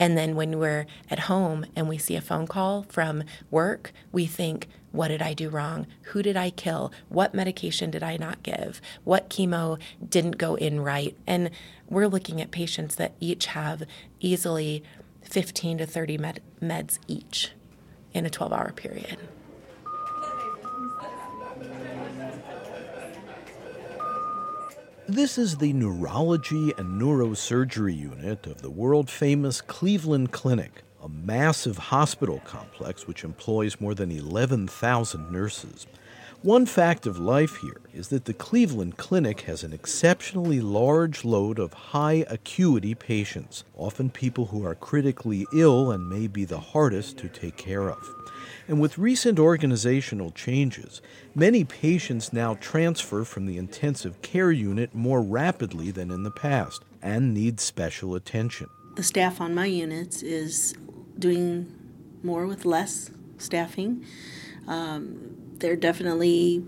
And 0.00 0.16
then 0.16 0.34
when 0.34 0.58
we're 0.58 0.86
at 1.10 1.20
home 1.20 1.66
and 1.76 1.86
we 1.86 1.98
see 1.98 2.16
a 2.16 2.22
phone 2.22 2.46
call 2.46 2.84
from 2.88 3.22
work, 3.50 3.92
we 4.10 4.26
think, 4.26 4.66
what 4.92 5.08
did 5.08 5.22
I 5.22 5.34
do 5.34 5.50
wrong? 5.50 5.86
Who 6.04 6.22
did 6.22 6.36
I 6.36 6.50
kill? 6.50 6.90
What 7.08 7.34
medication 7.34 7.90
did 7.90 8.02
I 8.02 8.16
not 8.16 8.42
give? 8.42 8.80
What 9.04 9.28
chemo 9.28 9.78
didn't 10.08 10.38
go 10.38 10.54
in 10.56 10.80
right? 10.80 11.16
And 11.26 11.50
we're 11.88 12.08
looking 12.08 12.40
at 12.40 12.50
patients 12.50 12.96
that 12.96 13.12
each 13.20 13.46
have 13.46 13.84
easily 14.18 14.82
15 15.22 15.78
to 15.78 15.86
30 15.86 16.18
med- 16.18 16.42
meds 16.60 16.98
each 17.06 17.52
in 18.12 18.26
a 18.26 18.30
12 18.30 18.52
hour 18.52 18.72
period. 18.72 19.18
This 25.10 25.38
is 25.38 25.56
the 25.56 25.72
Neurology 25.72 26.72
and 26.78 27.02
Neurosurgery 27.02 27.98
Unit 27.98 28.46
of 28.46 28.62
the 28.62 28.70
world 28.70 29.10
famous 29.10 29.60
Cleveland 29.60 30.30
Clinic, 30.30 30.84
a 31.02 31.08
massive 31.08 31.76
hospital 31.76 32.40
complex 32.44 33.08
which 33.08 33.24
employs 33.24 33.80
more 33.80 33.92
than 33.92 34.12
11,000 34.12 35.32
nurses. 35.32 35.88
One 36.42 36.64
fact 36.64 37.06
of 37.06 37.18
life 37.18 37.56
here 37.56 37.82
is 37.92 38.08
that 38.08 38.24
the 38.24 38.32
Cleveland 38.32 38.96
Clinic 38.96 39.42
has 39.42 39.62
an 39.62 39.74
exceptionally 39.74 40.62
large 40.62 41.22
load 41.22 41.58
of 41.58 41.74
high 41.74 42.24
acuity 42.28 42.94
patients, 42.94 43.64
often 43.76 44.08
people 44.08 44.46
who 44.46 44.64
are 44.64 44.74
critically 44.74 45.46
ill 45.52 45.90
and 45.90 46.08
may 46.08 46.28
be 46.28 46.46
the 46.46 46.58
hardest 46.58 47.18
to 47.18 47.28
take 47.28 47.58
care 47.58 47.90
of. 47.90 48.08
And 48.68 48.80
with 48.80 48.96
recent 48.96 49.38
organizational 49.38 50.30
changes, 50.30 51.02
many 51.34 51.62
patients 51.62 52.32
now 52.32 52.54
transfer 52.54 53.24
from 53.24 53.44
the 53.44 53.58
intensive 53.58 54.22
care 54.22 54.50
unit 54.50 54.94
more 54.94 55.20
rapidly 55.20 55.90
than 55.90 56.10
in 56.10 56.22
the 56.22 56.30
past 56.30 56.86
and 57.02 57.34
need 57.34 57.60
special 57.60 58.14
attention. 58.14 58.70
The 58.94 59.02
staff 59.02 59.42
on 59.42 59.54
my 59.54 59.66
units 59.66 60.22
is 60.22 60.72
doing 61.18 61.70
more 62.22 62.46
with 62.46 62.64
less 62.64 63.10
staffing. 63.36 64.06
Um, 64.66 65.39
they're 65.60 65.76
definitely 65.76 66.64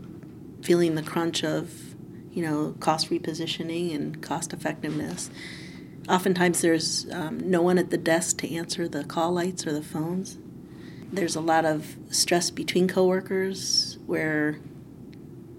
feeling 0.62 0.94
the 0.94 1.02
crunch 1.02 1.42
of, 1.44 1.94
you 2.32 2.42
know, 2.42 2.74
cost 2.80 3.10
repositioning 3.10 3.94
and 3.94 4.22
cost 4.22 4.52
effectiveness. 4.52 5.30
Oftentimes, 6.08 6.60
there's 6.62 7.10
um, 7.12 7.38
no 7.50 7.62
one 7.62 7.78
at 7.78 7.90
the 7.90 7.98
desk 7.98 8.38
to 8.38 8.54
answer 8.54 8.88
the 8.88 9.04
call 9.04 9.32
lights 9.32 9.66
or 9.66 9.72
the 9.72 9.82
phones 9.82 10.38
there's 11.12 11.36
a 11.36 11.40
lot 11.40 11.64
of 11.64 11.96
stress 12.10 12.50
between 12.50 12.88
coworkers 12.88 13.98
where 14.06 14.58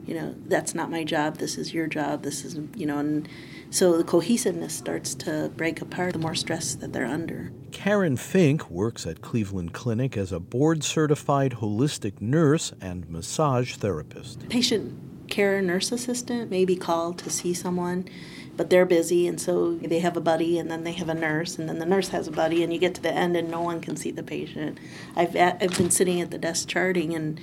you 0.05 0.13
know 0.13 0.35
that's 0.47 0.75
not 0.75 0.91
my 0.91 1.03
job 1.03 1.37
this 1.37 1.57
is 1.57 1.73
your 1.73 1.87
job 1.87 2.23
this 2.23 2.43
is 2.43 2.59
you 2.75 2.85
know 2.85 2.99
and 2.99 3.27
so 3.69 3.97
the 3.97 4.03
cohesiveness 4.03 4.73
starts 4.73 5.15
to 5.15 5.51
break 5.55 5.81
apart 5.81 6.13
the 6.13 6.19
more 6.19 6.35
stress 6.35 6.75
that 6.75 6.93
they're 6.93 7.07
under. 7.07 7.51
Karen 7.71 8.17
fink 8.17 8.69
works 8.69 9.07
at 9.07 9.21
cleveland 9.21 9.73
clinic 9.73 10.15
as 10.15 10.31
a 10.31 10.39
board 10.39 10.83
certified 10.83 11.53
holistic 11.53 12.21
nurse 12.21 12.71
and 12.79 13.09
massage 13.09 13.75
therapist. 13.75 14.47
Patient 14.47 15.27
care 15.27 15.59
nurse 15.59 15.91
assistant 15.91 16.51
may 16.51 16.65
be 16.65 16.75
called 16.75 17.17
to 17.17 17.31
see 17.31 17.53
someone 17.53 18.07
but 18.55 18.69
they're 18.69 18.85
busy 18.85 19.27
and 19.27 19.41
so 19.41 19.73
they 19.77 19.99
have 19.99 20.15
a 20.15 20.21
buddy 20.21 20.59
and 20.59 20.69
then 20.69 20.83
they 20.83 20.91
have 20.91 21.09
a 21.09 21.13
nurse 21.13 21.57
and 21.57 21.67
then 21.67 21.79
the 21.79 21.85
nurse 21.85 22.09
has 22.09 22.27
a 22.27 22.31
buddy 22.31 22.63
and 22.63 22.71
you 22.71 22.79
get 22.79 22.93
to 22.93 23.01
the 23.01 23.11
end 23.11 23.35
and 23.35 23.49
no 23.49 23.61
one 23.61 23.81
can 23.81 23.95
see 23.95 24.11
the 24.11 24.21
patient. 24.21 24.77
I've, 25.15 25.35
I've 25.35 25.75
been 25.75 25.89
sitting 25.89 26.21
at 26.21 26.29
the 26.29 26.37
desk 26.37 26.67
charting 26.67 27.15
and 27.15 27.39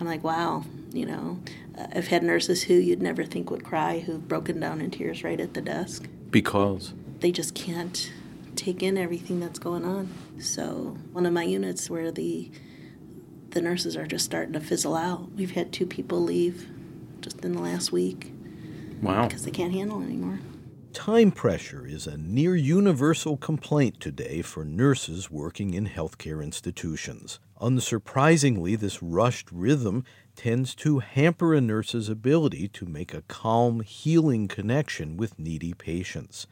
i'm 0.00 0.06
like 0.06 0.24
wow 0.24 0.64
you 0.92 1.06
know 1.06 1.38
uh, 1.78 1.86
i've 1.94 2.08
had 2.08 2.22
nurses 2.22 2.64
who 2.64 2.74
you'd 2.74 3.02
never 3.02 3.24
think 3.24 3.50
would 3.50 3.64
cry 3.64 4.00
who've 4.00 4.26
broken 4.26 4.58
down 4.58 4.80
in 4.80 4.90
tears 4.90 5.22
right 5.22 5.40
at 5.40 5.54
the 5.54 5.60
desk 5.60 6.08
because 6.30 6.94
they 7.20 7.30
just 7.30 7.54
can't 7.54 8.12
take 8.56 8.82
in 8.82 8.98
everything 8.98 9.40
that's 9.40 9.58
going 9.58 9.84
on 9.84 10.12
so 10.40 10.96
one 11.12 11.26
of 11.26 11.32
my 11.32 11.44
units 11.44 11.88
where 11.88 12.10
the 12.10 12.50
the 13.50 13.60
nurses 13.60 13.96
are 13.96 14.06
just 14.06 14.24
starting 14.24 14.52
to 14.52 14.60
fizzle 14.60 14.96
out 14.96 15.30
we've 15.32 15.52
had 15.52 15.72
two 15.72 15.86
people 15.86 16.20
leave 16.20 16.68
just 17.20 17.44
in 17.44 17.52
the 17.52 17.60
last 17.60 17.92
week 17.92 18.32
Wow. 19.02 19.26
Because 19.26 19.44
they 19.44 19.50
can't 19.50 19.72
handle 19.72 20.02
anymore. 20.02 20.40
Time 20.92 21.30
pressure 21.30 21.86
is 21.86 22.06
a 22.06 22.16
near 22.16 22.56
universal 22.56 23.36
complaint 23.36 24.00
today 24.00 24.42
for 24.42 24.64
nurses 24.64 25.30
working 25.30 25.72
in 25.72 25.88
healthcare 25.88 26.42
institutions. 26.42 27.38
Unsurprisingly, 27.60 28.78
this 28.78 29.02
rushed 29.02 29.50
rhythm 29.52 30.04
tends 30.34 30.74
to 30.74 31.00
hamper 31.00 31.54
a 31.54 31.60
nurse's 31.60 32.08
ability 32.08 32.68
to 32.68 32.86
make 32.86 33.12
a 33.12 33.22
calm, 33.22 33.80
healing 33.80 34.48
connection 34.48 35.16
with 35.18 35.38
needy 35.38 35.74
patients. 35.74 36.46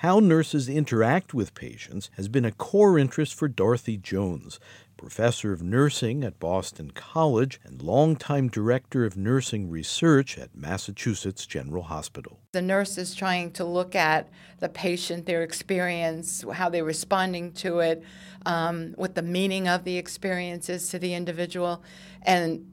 How 0.00 0.18
nurses 0.18 0.66
interact 0.66 1.34
with 1.34 1.52
patients 1.52 2.08
has 2.16 2.26
been 2.26 2.46
a 2.46 2.52
core 2.52 2.98
interest 2.98 3.34
for 3.34 3.48
Dorothy 3.48 3.98
Jones, 3.98 4.58
professor 4.96 5.52
of 5.52 5.62
nursing 5.62 6.24
at 6.24 6.40
Boston 6.40 6.92
College 6.92 7.60
and 7.62 7.82
longtime 7.82 8.48
director 8.48 9.04
of 9.04 9.18
nursing 9.18 9.68
research 9.68 10.38
at 10.38 10.56
Massachusetts 10.56 11.44
General 11.44 11.82
Hospital. 11.82 12.40
The 12.52 12.62
nurse 12.62 12.96
is 12.96 13.14
trying 13.14 13.50
to 13.50 13.66
look 13.66 13.94
at 13.94 14.30
the 14.58 14.70
patient, 14.70 15.26
their 15.26 15.42
experience, 15.42 16.46
how 16.50 16.70
they're 16.70 16.82
responding 16.82 17.52
to 17.56 17.80
it, 17.80 18.02
um, 18.46 18.94
what 18.96 19.14
the 19.14 19.22
meaning 19.22 19.68
of 19.68 19.84
the 19.84 19.98
experience 19.98 20.70
is 20.70 20.88
to 20.88 20.98
the 20.98 21.12
individual, 21.12 21.82
and 22.22 22.66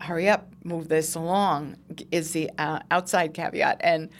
hurry 0.00 0.28
up, 0.28 0.52
move 0.64 0.88
this 0.88 1.14
along 1.14 1.76
is 2.10 2.32
the 2.32 2.50
uh, 2.58 2.80
outside 2.90 3.34
caveat. 3.34 3.80
And 3.84 4.10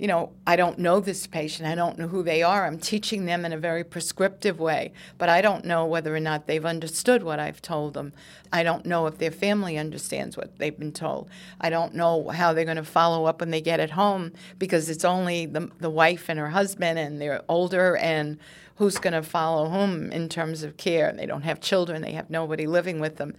you 0.00 0.06
know, 0.06 0.32
I 0.46 0.56
don't 0.56 0.78
know 0.78 0.98
this 0.98 1.26
patient. 1.26 1.68
I 1.68 1.74
don't 1.74 1.98
know 1.98 2.08
who 2.08 2.22
they 2.22 2.42
are. 2.42 2.64
I'm 2.64 2.78
teaching 2.78 3.26
them 3.26 3.44
in 3.44 3.52
a 3.52 3.58
very 3.58 3.84
prescriptive 3.84 4.58
way, 4.58 4.94
but 5.18 5.28
I 5.28 5.42
don't 5.42 5.66
know 5.66 5.84
whether 5.84 6.16
or 6.16 6.20
not 6.20 6.46
they've 6.46 6.64
understood 6.64 7.22
what 7.22 7.38
I've 7.38 7.60
told 7.60 7.92
them. 7.92 8.14
I 8.50 8.62
don't 8.62 8.86
know 8.86 9.06
if 9.08 9.18
their 9.18 9.30
family 9.30 9.76
understands 9.76 10.38
what 10.38 10.56
they've 10.56 10.76
been 10.76 10.92
told. 10.92 11.28
I 11.60 11.68
don't 11.68 11.94
know 11.94 12.30
how 12.30 12.54
they're 12.54 12.64
going 12.64 12.78
to 12.78 12.82
follow 12.82 13.26
up 13.26 13.40
when 13.40 13.50
they 13.50 13.60
get 13.60 13.78
at 13.78 13.90
home 13.90 14.32
because 14.58 14.88
it's 14.88 15.04
only 15.04 15.44
the, 15.44 15.70
the 15.80 15.90
wife 15.90 16.30
and 16.30 16.38
her 16.38 16.48
husband 16.48 16.98
and 16.98 17.20
they're 17.20 17.42
older 17.46 17.98
and 17.98 18.38
who's 18.80 18.96
going 18.96 19.12
to 19.12 19.22
follow 19.22 19.68
whom 19.68 20.10
in 20.10 20.26
terms 20.26 20.62
of 20.62 20.78
care. 20.78 21.12
They 21.12 21.26
don't 21.26 21.42
have 21.42 21.60
children, 21.60 22.00
they 22.00 22.12
have 22.12 22.30
nobody 22.30 22.66
living 22.66 22.98
with 22.98 23.16
them 23.16 23.34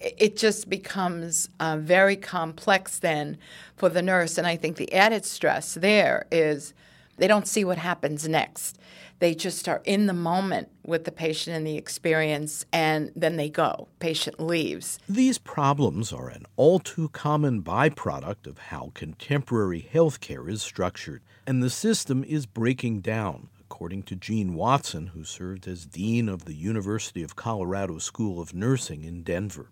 it 0.00 0.36
just 0.36 0.70
becomes 0.70 1.48
uh, 1.60 1.76
very 1.78 2.16
complex 2.16 2.98
then 2.98 3.36
for 3.76 3.90
the 3.90 4.00
nurse. 4.00 4.38
And 4.38 4.46
I 4.46 4.56
think 4.56 4.78
the 4.78 4.90
added 4.94 5.26
stress 5.26 5.74
there 5.74 6.26
is 6.32 6.72
they 7.18 7.26
don't 7.26 7.46
see 7.46 7.64
what 7.64 7.76
happens 7.76 8.26
next. 8.26 8.78
They 9.18 9.34
just 9.34 9.68
are 9.68 9.82
in 9.84 10.06
the 10.06 10.14
moment 10.14 10.70
with 10.86 11.04
the 11.04 11.12
patient 11.12 11.54
and 11.54 11.66
the 11.66 11.76
experience, 11.76 12.64
and 12.72 13.12
then 13.14 13.36
they 13.36 13.50
go. 13.50 13.88
Patient 13.98 14.40
leaves. 14.40 14.98
These 15.06 15.36
problems 15.36 16.10
are 16.10 16.30
an 16.30 16.46
all 16.56 16.78
too 16.78 17.10
common 17.10 17.62
byproduct 17.62 18.46
of 18.46 18.56
how 18.56 18.92
contemporary 18.94 19.86
healthcare 19.92 20.50
is 20.50 20.62
structured, 20.62 21.20
and 21.46 21.62
the 21.62 21.68
system 21.68 22.24
is 22.24 22.46
breaking 22.46 23.02
down 23.02 23.50
according 23.80 24.02
to 24.02 24.14
Jean 24.14 24.52
Watson, 24.52 25.06
who 25.06 25.24
served 25.24 25.66
as 25.66 25.86
Dean 25.86 26.28
of 26.28 26.44
the 26.44 26.52
University 26.52 27.22
of 27.22 27.34
Colorado 27.34 27.96
School 27.96 28.38
of 28.38 28.52
Nursing 28.52 29.04
in 29.04 29.22
Denver. 29.22 29.70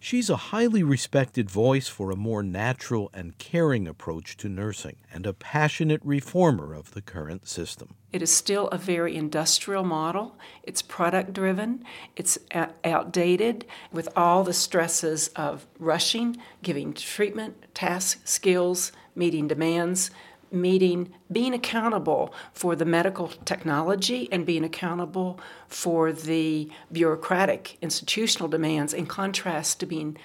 She's 0.00 0.28
a 0.28 0.50
highly 0.50 0.82
respected 0.82 1.48
voice 1.48 1.86
for 1.86 2.10
a 2.10 2.16
more 2.16 2.42
natural 2.42 3.10
and 3.14 3.38
caring 3.38 3.86
approach 3.86 4.36
to 4.38 4.48
nursing 4.48 4.96
and 5.12 5.24
a 5.24 5.32
passionate 5.32 6.00
reformer 6.02 6.74
of 6.74 6.94
the 6.94 7.00
current 7.00 7.46
system. 7.46 7.94
It 8.12 8.22
is 8.22 8.34
still 8.34 8.66
a 8.68 8.76
very 8.76 9.14
industrial 9.14 9.84
model. 9.84 10.36
It's 10.64 10.82
product 10.82 11.32
driven, 11.32 11.84
it's 12.16 12.36
outdated 12.82 13.66
with 13.92 14.08
all 14.16 14.42
the 14.42 14.52
stresses 14.52 15.28
of 15.36 15.64
rushing, 15.78 16.38
giving 16.60 16.92
treatment, 16.92 17.72
tasks, 17.72 18.20
skills, 18.28 18.90
meeting 19.14 19.46
demands 19.46 20.10
meeting 20.50 21.12
being 21.30 21.54
accountable 21.54 22.32
for 22.52 22.76
the 22.76 22.84
medical 22.84 23.28
technology 23.28 24.28
and 24.30 24.46
being 24.46 24.64
accountable 24.64 25.38
for 25.68 26.12
the 26.12 26.70
bureaucratic 26.92 27.76
institutional 27.82 28.48
demands 28.48 28.92
in 28.94 29.06
contrast 29.06 29.80
to 29.80 29.86
being 29.86 30.16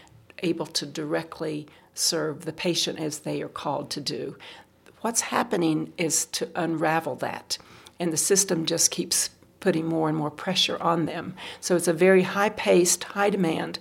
able 0.43 0.65
to 0.65 0.85
directly 0.85 1.67
serve 1.93 2.45
the 2.45 2.53
patient 2.53 2.99
as 2.99 3.19
they 3.19 3.41
are 3.41 3.49
called 3.49 3.89
to 3.91 4.01
do. 4.01 4.37
What's 5.01 5.21
happening 5.21 5.93
is 5.97 6.25
to 6.27 6.49
unravel 6.55 7.15
that, 7.17 7.57
and 7.99 8.11
the 8.11 8.17
system 8.17 8.65
just 8.65 8.91
keeps 8.91 9.29
putting 9.59 9.85
more 9.85 10.09
and 10.09 10.17
more 10.17 10.31
pressure 10.31 10.81
on 10.81 11.05
them. 11.05 11.35
So 11.59 11.75
it's 11.75 11.87
a 11.87 11.93
very 11.93 12.23
high 12.23 12.49
paced, 12.49 13.03
high 13.03 13.29
demand. 13.29 13.79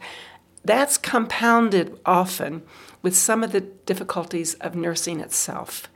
That's 0.64 0.98
compounded 0.98 1.98
often 2.04 2.62
with 3.02 3.16
some 3.16 3.44
of 3.44 3.52
the 3.52 3.60
difficulties 3.60 4.54
of 4.54 4.74
nursing 4.74 5.20
itself. 5.20 5.88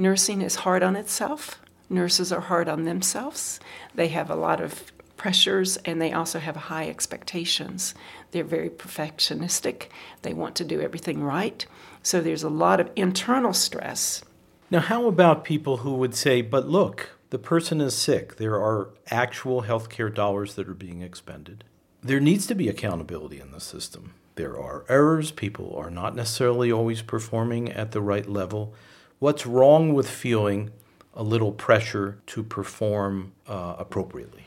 Nursing 0.00 0.42
is 0.42 0.54
hard 0.54 0.84
on 0.84 0.94
itself. 0.94 1.60
Nurses 1.90 2.32
are 2.32 2.40
hard 2.40 2.68
on 2.68 2.84
themselves. 2.84 3.58
They 3.96 4.08
have 4.08 4.30
a 4.30 4.36
lot 4.36 4.60
of 4.60 4.92
pressures 5.16 5.76
and 5.78 6.00
they 6.00 6.12
also 6.12 6.38
have 6.38 6.54
high 6.54 6.88
expectations. 6.88 7.94
They're 8.30 8.44
very 8.44 8.70
perfectionistic. 8.70 9.88
They 10.22 10.32
want 10.32 10.54
to 10.56 10.64
do 10.64 10.80
everything 10.80 11.24
right. 11.24 11.66
So 12.00 12.20
there's 12.20 12.44
a 12.44 12.48
lot 12.48 12.78
of 12.78 12.92
internal 12.94 13.52
stress. 13.52 14.22
Now, 14.70 14.78
how 14.78 15.08
about 15.08 15.44
people 15.44 15.78
who 15.78 15.94
would 15.94 16.14
say, 16.14 16.42
but 16.42 16.68
look, 16.68 17.10
the 17.30 17.38
person 17.38 17.80
is 17.80 17.96
sick. 17.96 18.36
There 18.36 18.54
are 18.54 18.90
actual 19.10 19.62
healthcare 19.62 20.14
dollars 20.14 20.54
that 20.54 20.68
are 20.68 20.74
being 20.74 21.02
expended. 21.02 21.64
There 22.04 22.20
needs 22.20 22.46
to 22.46 22.54
be 22.54 22.68
accountability 22.68 23.40
in 23.40 23.50
the 23.50 23.60
system. 23.60 24.14
There 24.36 24.56
are 24.56 24.84
errors. 24.88 25.32
People 25.32 25.74
are 25.76 25.90
not 25.90 26.14
necessarily 26.14 26.70
always 26.70 27.02
performing 27.02 27.72
at 27.72 27.90
the 27.90 28.00
right 28.00 28.28
level. 28.28 28.74
What's 29.18 29.46
wrong 29.46 29.94
with 29.94 30.08
feeling 30.08 30.70
a 31.14 31.24
little 31.24 31.50
pressure 31.50 32.18
to 32.26 32.44
perform 32.44 33.32
uh, 33.48 33.74
appropriately? 33.78 34.46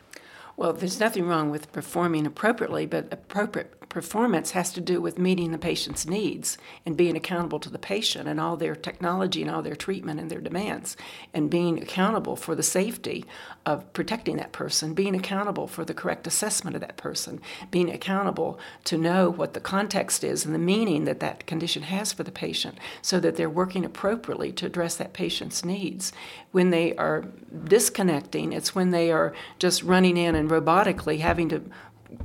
Well, 0.56 0.72
there's 0.72 1.00
nothing 1.00 1.28
wrong 1.28 1.50
with 1.50 1.72
performing 1.74 2.26
appropriately, 2.26 2.86
but 2.86 3.12
appropriate 3.12 3.74
performance 3.92 4.52
has 4.52 4.72
to 4.72 4.80
do 4.80 5.02
with 5.02 5.20
meeting 5.20 5.52
the 5.52 5.58
patient's 5.58 6.06
needs 6.06 6.58
and 6.86 6.96
being 6.96 7.18
accountable 7.18 7.60
to 7.60 7.70
the 7.70 7.78
patient 7.78 8.26
and 8.26 8.40
all 8.40 8.56
their 8.56 8.74
technology 8.74 9.42
and 9.42 9.52
all 9.52 9.62
their 9.62 9.76
treatment 9.76 10.18
and 10.18 10.32
their 10.32 10.40
demands, 10.40 10.96
and 11.34 11.50
being 11.50 11.78
accountable 11.78 12.38
for 12.38 12.56
the 12.56 12.64
safety 12.64 13.26
of 13.66 13.92
protecting 13.92 14.38
that 14.38 14.54
person, 14.54 14.94
being 14.94 15.14
accountable 15.14 15.68
for 15.68 15.84
the 15.84 15.94
correct 15.94 16.26
assessment 16.26 16.74
of 16.74 16.80
that 16.80 16.96
person, 16.96 17.42
being 17.70 17.92
accountable 17.92 18.58
to 18.86 18.98
know 18.98 19.30
what 19.30 19.54
the 19.54 19.60
context 19.60 20.24
is 20.24 20.46
and 20.46 20.56
the 20.56 20.60
meaning 20.60 21.04
that 21.04 21.20
that 21.20 21.46
condition 21.46 21.84
has 21.84 22.14
for 22.14 22.24
the 22.24 22.32
patient 22.32 22.78
so 23.02 23.20
that 23.20 23.36
they're 23.36 23.50
working 23.50 23.84
appropriately 23.84 24.54
to 24.54 24.66
address 24.66 24.96
that 24.96 25.12
patient's 25.12 25.66
needs. 25.66 26.14
When 26.54 26.70
they 26.70 26.96
are 26.96 27.26
disconnecting, 27.66 28.54
it's 28.54 28.74
when 28.74 28.92
they 28.92 29.12
are 29.12 29.34
just 29.60 29.84
running 29.84 30.16
in 30.16 30.34
and 30.34 30.50
robotically 30.50 31.20
having 31.20 31.50
to 31.50 31.62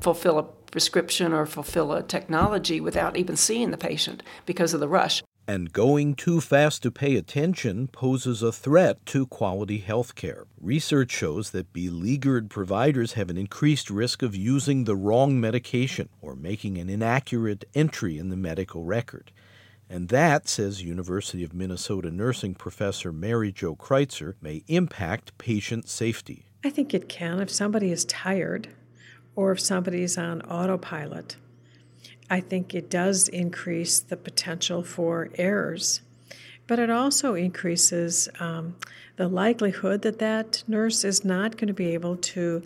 fulfill 0.01 0.39
a 0.39 0.47
prescription 0.77 1.33
or 1.33 1.47
fulfill 1.47 1.91
a 1.95 2.03
technology 2.03 2.83
without 2.83 3.17
even 3.17 3.35
seeing 3.35 3.71
the 3.71 3.79
patient 3.79 4.23
because 4.45 4.75
of 4.75 4.81
the 4.81 4.87
rush. 4.87 5.23
And 5.49 5.73
going 5.73 6.15
too 6.15 6.43
fast 6.43 6.83
to 6.83 6.91
pay 6.91 7.17
attention 7.17 7.89
poses 7.89 8.43
a 8.43 8.53
threat 8.53 9.07
to 9.07 9.27
quality 9.27 9.79
health 9.79 10.15
care. 10.15 10.45
Research 10.61 11.11
shows 11.11 11.53
that 11.53 11.73
beleaguered 11.73 12.51
providers 12.51 13.15
have 13.15 13.31
an 13.31 13.39
increased 13.39 13.89
risk 13.89 14.21
of 14.23 14.37
using 14.37 14.85
the 14.85 14.97
wrong 14.97 15.41
medication 15.41 16.11
or 16.21 16.37
making 16.37 16.77
an 16.77 16.91
inaccurate 16.91 17.65
entry 17.75 18.19
in 18.19 18.29
the 18.29 18.37
medical 18.37 18.85
record. 18.85 19.33
And 19.89 20.11
that, 20.11 20.47
says 20.47 20.83
University 20.83 21.43
of 21.43 21.55
Minnesota 21.55 22.11
nursing 22.11 22.55
professor 22.55 23.13
Mary 23.13 23.51
Jo 23.51 23.75
Kreitzer, 23.75 24.35
may 24.43 24.63
impact 24.69 25.39
patient 25.39 25.89
safety. 25.89 26.45
I 26.63 26.69
think 26.69 26.93
it 26.93 27.09
can. 27.09 27.41
If 27.41 27.49
somebody 27.51 27.91
is 27.91 28.05
tired, 28.05 28.69
or 29.37 29.53
if 29.53 29.61
somebody's 29.61 30.19
on 30.19 30.43
autopilot, 30.43 31.37
I 32.29 32.41
think 32.41 32.75
it 32.75 32.91
does 32.91 33.29
increase 33.29 34.01
the 34.01 34.17
potential 34.17 34.83
for 34.83 35.31
errors. 35.37 36.01
But 36.67 36.81
it 36.81 36.91
also 36.91 37.35
increases 37.35 38.29
um, 38.41 38.75
the 39.17 39.29
likelihood 39.29 40.03
that 40.03 40.19
that 40.19 40.65
nurse 40.67 41.05
is 41.05 41.25
not 41.25 41.57
going 41.57 41.69
to 41.69 41.75
be 41.75 41.95
able 41.95 42.17
to 42.17 42.63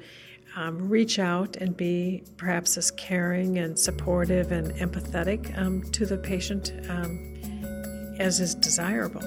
um, 0.57 0.89
reach 0.89 1.19
out 1.19 1.57
and 1.57 1.77
be 1.77 2.23
perhaps 2.37 2.79
as 2.79 2.91
caring 2.93 3.59
and 3.59 3.79
supportive 3.79 4.51
and 4.51 4.73
empathetic 4.77 5.57
um, 5.59 5.83
to 5.93 6.07
the 6.07 6.17
patient 6.17 6.73
um, 6.89 7.37
as 8.19 8.41
is 8.41 8.55
desirable. 8.55 9.23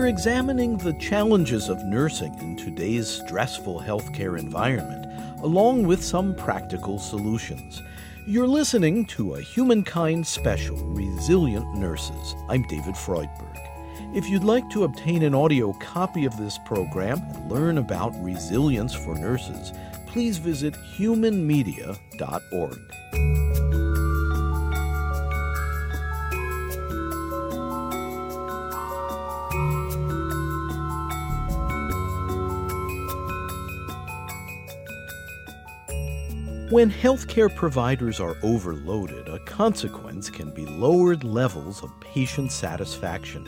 We're 0.00 0.06
examining 0.06 0.78
the 0.78 0.94
challenges 0.94 1.68
of 1.68 1.84
nursing 1.84 2.32
in 2.40 2.56
today's 2.56 3.06
stressful 3.06 3.82
healthcare 3.82 4.38
environment, 4.38 5.04
along 5.42 5.86
with 5.86 6.02
some 6.02 6.34
practical 6.34 6.98
solutions. 6.98 7.82
You're 8.26 8.48
listening 8.48 9.04
to 9.08 9.34
a 9.34 9.42
Humankind 9.42 10.26
special, 10.26 10.78
Resilient 10.94 11.74
Nurses. 11.74 12.34
I'm 12.48 12.62
David 12.62 12.94
Freudberg. 12.94 14.16
If 14.16 14.26
you'd 14.26 14.42
like 14.42 14.70
to 14.70 14.84
obtain 14.84 15.22
an 15.22 15.34
audio 15.34 15.74
copy 15.74 16.24
of 16.24 16.34
this 16.38 16.56
program 16.64 17.20
and 17.34 17.52
learn 17.52 17.76
about 17.76 18.18
resilience 18.24 18.94
for 18.94 19.14
nurses, 19.14 19.74
please 20.06 20.38
visit 20.38 20.72
humanmedia.org. 20.96 23.39
When 36.70 36.88
healthcare 36.88 37.52
providers 37.52 38.20
are 38.20 38.36
overloaded, 38.44 39.26
a 39.26 39.40
consequence 39.40 40.30
can 40.30 40.54
be 40.54 40.64
lowered 40.64 41.24
levels 41.24 41.82
of 41.82 41.98
patient 41.98 42.52
satisfaction. 42.52 43.44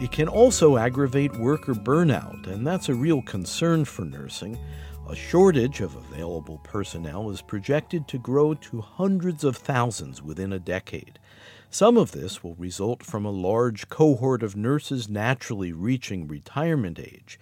It 0.00 0.10
can 0.10 0.26
also 0.26 0.76
aggravate 0.76 1.38
worker 1.38 1.72
burnout, 1.72 2.48
and 2.48 2.66
that's 2.66 2.88
a 2.88 2.96
real 2.96 3.22
concern 3.22 3.84
for 3.84 4.04
nursing. 4.04 4.58
A 5.08 5.14
shortage 5.14 5.80
of 5.80 5.94
available 5.94 6.58
personnel 6.64 7.30
is 7.30 7.42
projected 7.42 8.08
to 8.08 8.18
grow 8.18 8.54
to 8.54 8.80
hundreds 8.80 9.44
of 9.44 9.56
thousands 9.56 10.20
within 10.20 10.52
a 10.52 10.58
decade. 10.58 11.20
Some 11.70 11.96
of 11.96 12.10
this 12.10 12.42
will 12.42 12.56
result 12.56 13.04
from 13.04 13.24
a 13.24 13.30
large 13.30 13.88
cohort 13.88 14.42
of 14.42 14.56
nurses 14.56 15.08
naturally 15.08 15.72
reaching 15.72 16.26
retirement 16.26 16.98
age 16.98 17.38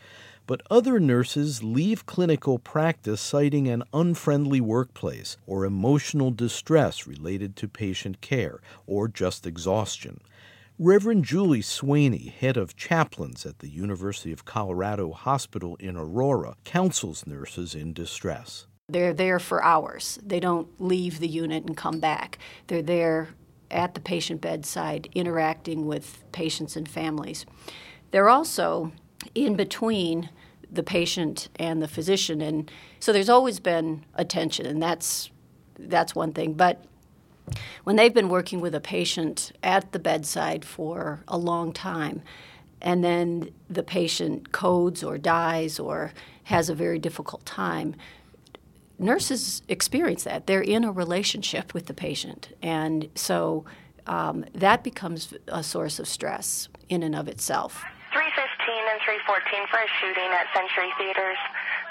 but 0.47 0.63
other 0.71 1.01
nurses 1.01 1.63
leave 1.63 2.07
clinical 2.07 2.59
practice 2.59 3.21
citing 3.21 3.69
an 3.69 3.83
unfriendly 3.93 4.61
workplace 4.61 5.37
or 5.47 5.65
emotional 5.65 6.31
distress 6.31 7.07
related 7.07 7.57
to 7.57 7.69
patient 7.69 8.21
care 8.21 8.61
or 8.87 9.09
just 9.09 9.47
exhaustion. 9.47 10.21
Reverend 10.79 11.25
Julie 11.25 11.63
Swaney, 11.63 12.31
head 12.31 12.59
of 12.59 12.77
chaplains 12.77 13.47
at 13.47 13.61
the 13.61 13.71
University 13.71 14.31
of 14.31 14.45
Colorado 14.45 15.13
Hospital 15.13 15.77
in 15.77 15.97
Aurora, 15.97 16.55
counsels 16.65 17.27
nurses 17.27 17.75
in 17.75 17.95
distress. 17.95 18.67
They're 18.89 19.15
there 19.15 19.39
for 19.39 19.65
hours. 19.65 20.19
They 20.23 20.39
don't 20.39 20.69
leave 20.79 21.19
the 21.19 21.29
unit 21.29 21.65
and 21.65 21.77
come 21.77 21.99
back. 21.99 22.39
They're 22.67 22.83
there 22.83 23.31
at 23.71 23.95
the 23.95 24.01
patient 24.01 24.43
bedside 24.43 25.09
interacting 25.15 25.87
with 25.87 26.23
patients 26.31 26.77
and 26.77 26.89
families. 26.89 27.47
They're 28.11 28.29
also 28.29 28.93
in 29.37 29.55
between 29.57 30.31
the 30.71 30.83
patient 30.83 31.49
and 31.57 31.81
the 31.81 31.89
physician 31.89 32.41
and 32.41 32.71
so 32.99 33.13
there's 33.13 33.29
always 33.29 33.61
been 33.61 34.05
attention 34.15 34.67
and 34.67 34.83
that's 34.83 35.31
that's 35.79 36.15
one 36.15 36.33
thing 36.33 36.53
but 36.53 36.85
when 37.85 37.97
they've 37.97 38.15
been 38.15 38.29
working 38.29 38.61
with 38.61 38.75
a 38.75 38.81
patient 38.81 39.53
at 39.63 39.93
the 39.93 39.99
bedside 39.99 40.65
for 40.65 41.23
a 41.29 41.39
long 41.39 41.73
time, 41.73 42.23
and 42.81 43.03
then 43.03 43.51
the 43.71 43.83
patient 43.83 44.53
codes 44.53 45.03
or 45.03 45.19
dies 45.19 45.79
or 45.79 46.13
has 46.45 46.69
a 46.69 46.75
very 46.75 46.99
difficult 46.99 47.45
time, 47.47 47.95
nurses 48.99 49.63
experience 49.69 50.25
that. 50.25 50.47
They're 50.47 50.61
in 50.61 50.85
a 50.85 50.93
relationship 50.93 51.75
with 51.75 51.87
the 51.87 51.95
patient. 51.95 52.53
And 52.63 53.09
so 53.15 53.65
um, 54.07 54.45
that 54.55 54.85
becomes 54.85 55.33
a 55.49 55.63
source 55.63 55.99
of 55.99 56.09
stress 56.09 56.69
in 56.89 57.03
and 57.03 57.15
of 57.15 57.29
itself. 57.29 57.83
315 58.13 58.76
and 58.97 59.05
314 59.05 59.69
for 59.69 59.77
a 59.77 59.89
shooting 60.01 60.33
at 60.33 60.49
Century 60.57 60.89
Theaters. 60.97 61.37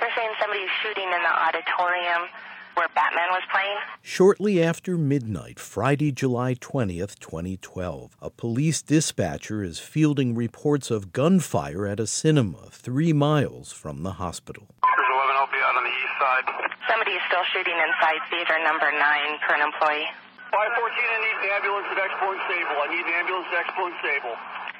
They're 0.02 0.10
saying 0.18 0.34
somebody's 0.42 0.74
shooting 0.82 1.06
in 1.06 1.22
the 1.22 1.36
auditorium 1.38 2.26
where 2.74 2.90
Batman 2.98 3.30
was 3.30 3.46
playing. 3.54 3.78
Shortly 4.02 4.58
after 4.58 4.98
midnight, 4.98 5.62
Friday, 5.62 6.12
July 6.12 6.56
20th, 6.56 7.22
2012, 7.22 8.18
a 8.20 8.30
police 8.34 8.82
dispatcher 8.82 9.62
is 9.62 9.78
fielding 9.78 10.34
reports 10.34 10.90
of 10.90 11.14
gunfire 11.14 11.86
at 11.86 12.02
a 12.02 12.08
cinema 12.10 12.74
three 12.74 13.14
miles 13.14 13.72
from 13.72 14.02
the 14.02 14.18
hospital. 14.18 14.66
There's 14.82 15.12
11 15.14 15.36
will 15.38 15.54
be 15.54 15.62
out 15.62 15.78
on 15.78 15.86
the 15.86 15.94
east 15.94 16.18
side. 16.18 16.46
Somebody 16.90 17.14
is 17.14 17.24
still 17.30 17.46
shooting 17.54 17.78
inside 17.78 18.20
theater 18.34 18.58
number 18.66 18.90
9 18.90 18.98
for 19.46 19.54
an 19.54 19.62
employee. 19.62 20.10
514, 20.50 20.58
I 20.58 21.20
need 21.22 21.38
the 21.38 21.52
ambulance 21.54 21.88
at 21.94 22.02
Expo 22.02 22.34
and 22.34 22.42
Sable. 22.50 22.78
I 22.82 22.88
need 22.90 23.06
the 23.06 23.14
ambulance 23.14 23.48
at 23.54 23.62
Expo 23.62 23.94
and 23.94 23.98
Sable. 24.02 24.36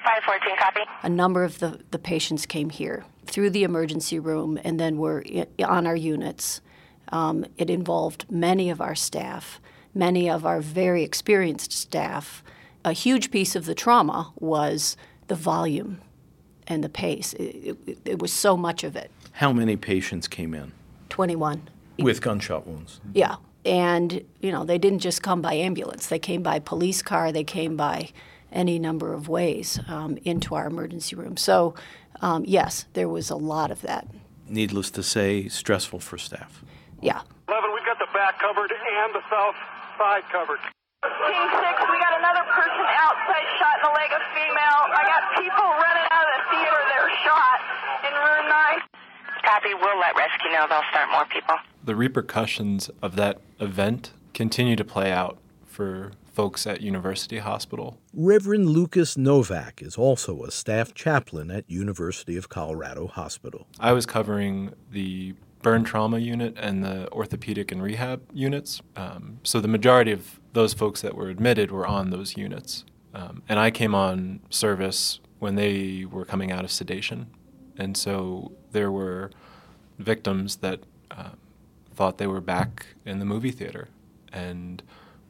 514, 0.06 0.58
copy. 0.58 0.82
A 1.04 1.10
number 1.10 1.44
of 1.44 1.60
the, 1.60 1.80
the 1.92 1.98
patients 2.00 2.46
came 2.46 2.70
here 2.70 3.06
through 3.26 3.50
the 3.50 3.64
emergency 3.64 4.20
room 4.20 4.60
and 4.64 4.80
then 4.80 4.98
were 4.98 5.24
on 5.66 5.88
our 5.88 5.96
units. 5.96 6.62
Um, 7.12 7.46
it 7.58 7.70
involved 7.70 8.26
many 8.30 8.70
of 8.70 8.80
our 8.80 8.96
staff, 8.96 9.60
many 9.94 10.30
of 10.30 10.46
our 10.46 10.62
very 10.62 11.04
experienced 11.04 11.72
staff. 11.72 12.44
A 12.84 12.94
huge 12.94 13.32
piece 13.32 13.56
of 13.56 13.66
the 13.66 13.74
trauma 13.74 14.32
was 14.40 14.96
the 15.28 15.36
volume 15.36 16.02
and 16.68 16.84
the 16.84 16.90
pace. 16.90 17.34
It, 17.34 17.78
it, 17.88 18.00
it 18.06 18.22
was 18.22 18.32
so 18.32 18.56
much 18.56 18.84
of 18.84 18.96
it. 18.96 19.10
How 19.34 19.52
many 19.52 19.76
patients 19.76 20.28
came 20.28 20.54
in? 20.54 20.72
21. 21.10 21.68
With 22.00 22.22
gunshot 22.22 22.68
wounds? 22.68 23.02
Yeah. 23.14 23.38
And, 23.66 24.24
you 24.40 24.52
know, 24.52 24.64
they 24.64 24.78
didn't 24.78 25.00
just 25.00 25.24
come 25.24 25.42
by 25.42 25.56
ambulance, 25.56 26.08
they 26.08 26.20
came 26.20 26.44
by 26.44 26.60
police 26.60 27.02
car, 27.02 27.32
they 27.32 27.44
came 27.44 27.76
by 27.76 28.12
any 28.56 28.80
number 28.80 29.14
of 29.14 29.28
ways 29.28 29.80
um, 29.88 30.18
into 30.24 30.56
our 30.56 30.68
emergency 30.68 31.16
room. 31.16 31.38
So, 31.38 31.76
um, 32.22 32.46
yes, 32.48 32.86
there 32.94 33.10
was 33.10 33.30
a 33.30 33.36
lot 33.36 33.70
of 33.70 33.82
that. 33.82 34.08
Needless 34.48 34.90
to 34.92 35.04
say, 35.04 35.48
stressful 35.50 36.00
for 36.00 36.18
staff. 36.18 36.64
Yeah. 37.02 37.22
11, 37.50 37.70
we've 37.76 37.86
got 37.86 38.00
the 38.00 38.08
back 38.14 38.40
covered 38.40 38.72
and 38.72 39.14
the 39.14 39.22
south 39.30 39.56
side 40.00 40.24
covered. 40.32 40.60
Team 41.04 41.46
6, 41.54 41.92
we 41.92 41.98
got 42.02 42.18
another 42.18 42.46
person 42.50 42.86
outside 42.98 43.46
shot 43.60 43.76
in 43.78 43.84
the 43.86 43.94
leg 43.94 44.10
of 44.10 44.24
female. 44.34 44.82
I 44.90 45.04
got 45.06 45.22
people 45.38 45.68
running 45.78 46.08
out 46.10 46.26
of 46.26 46.34
the 46.34 46.44
theater 46.50 46.82
that 46.90 47.00
are 47.04 47.16
shot 47.22 47.58
in 48.08 48.14
room 48.16 48.46
9. 48.50 48.82
Copy, 49.44 49.74
we'll 49.76 50.00
let 50.00 50.16
rescue 50.18 50.50
know. 50.50 50.66
They'll 50.68 50.90
start 50.90 51.10
more 51.12 51.26
people. 51.26 51.56
The 51.84 51.96
repercussions 51.96 52.90
of 53.04 53.16
that 53.18 53.40
event 53.60 54.14
continue 54.34 54.76
to 54.76 54.84
play 54.84 55.12
out 55.12 55.38
for 55.66 56.12
folks 56.36 56.68
at 56.68 56.82
University 56.82 57.38
Hospital. 57.38 57.98
Reverend 58.14 58.70
Lucas 58.70 59.18
Novak 59.18 59.82
is 59.82 59.98
also 59.98 60.44
a 60.44 60.52
staff 60.52 60.94
chaplain 60.94 61.50
at 61.50 61.64
University 61.70 62.36
of 62.36 62.50
Colorado 62.50 63.08
Hospital. 63.08 63.68
I 63.80 63.94
was 63.94 64.06
covering 64.06 64.74
the 64.92 65.34
burn 65.62 65.84
trauma 65.84 66.20
unit 66.20 66.54
and 66.58 66.84
the 66.84 67.12
orthopedic 67.12 67.72
and 67.72 67.82
rehab 67.82 68.22
units. 68.34 68.82
Um, 68.96 69.40
so 69.44 69.60
the 69.62 69.68
majority 69.68 70.12
of 70.12 70.40
those 70.54 70.74
folks 70.74 71.02
that 71.02 71.16
were 71.16 71.30
admitted 71.30 71.72
were 71.72 71.88
on 71.88 72.12
those 72.12 72.38
units. 72.38 72.86
Um, 73.14 73.42
and 73.48 73.58
I 73.58 73.72
came 73.72 73.96
on 73.96 74.42
service 74.50 75.22
when 75.40 75.56
they 75.56 76.06
were 76.06 76.26
coming 76.26 76.52
out 76.52 76.66
of 76.66 76.72
sedation. 76.72 77.28
And 77.78 77.96
so 77.96 78.52
there 78.74 78.92
were 78.92 79.32
victims 79.98 80.58
that 80.58 80.82
uh, 81.10 81.30
thought 81.96 82.18
they 82.18 82.28
were 82.28 82.42
back 82.42 82.88
in 83.06 83.20
the 83.20 83.26
movie 83.26 83.52
theater 83.52 83.88
and 84.32 84.84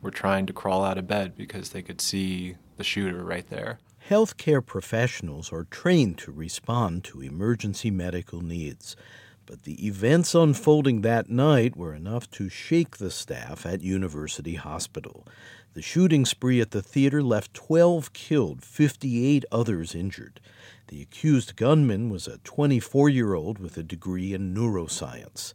were 0.06 0.12
trying 0.12 0.46
to 0.46 0.54
crawl 0.54 0.86
out 0.86 1.00
of 1.00 1.08
bed 1.08 1.36
because 1.36 1.72
they 1.72 1.82
could 1.82 2.00
see 2.00 2.56
the 2.78 2.84
shooter 2.84 3.24
right 3.24 3.50
there. 3.50 3.80
Healthcare 4.08 4.64
professionals 4.64 5.52
are 5.52 5.64
trained 5.64 6.20
to 6.20 6.32
respond 6.32 7.04
to 7.06 7.22
emergency 7.22 7.90
medical 7.90 8.42
needs. 8.42 8.96
But 9.48 9.64
the 9.64 9.86
events 9.86 10.36
unfolding 10.36 11.02
that 11.02 11.28
night 11.30 11.76
were 11.76 11.94
enough 11.94 12.30
to 12.32 12.50
shake 12.50 12.98
the 12.98 13.10
staff 13.10 13.66
at 13.66 13.82
University 13.82 14.56
Hospital. 14.56 15.26
The 15.74 15.82
shooting 15.82 16.24
spree 16.24 16.62
at 16.62 16.70
the 16.70 16.84
theater 16.84 17.24
left 17.24 17.56
12 17.56 18.14
killed, 18.14 18.64
58 18.64 19.44
others 19.52 19.96
injured. 19.96 20.40
The 20.88 21.02
accused 21.02 21.56
gunman 21.56 22.12
was 22.12 22.28
a 22.28 22.38
24 22.40 23.10
year 23.10 23.34
old 23.34 23.58
with 23.58 23.76
a 23.78 23.84
degree 23.84 24.34
in 24.34 24.54
neuroscience. 24.54 25.54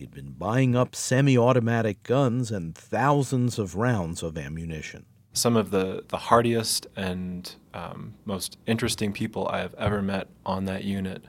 He'd 0.00 0.12
been 0.12 0.30
buying 0.30 0.74
up 0.74 0.96
semi 0.96 1.36
automatic 1.36 2.02
guns 2.04 2.50
and 2.50 2.74
thousands 2.74 3.58
of 3.58 3.74
rounds 3.74 4.22
of 4.22 4.38
ammunition. 4.38 5.04
Some 5.34 5.58
of 5.58 5.72
the, 5.72 6.04
the 6.08 6.16
hardiest 6.16 6.86
and 6.96 7.54
um, 7.74 8.14
most 8.24 8.56
interesting 8.66 9.12
people 9.12 9.46
I 9.48 9.58
have 9.58 9.74
ever 9.74 10.00
met 10.00 10.28
on 10.46 10.64
that 10.64 10.84
unit, 10.84 11.22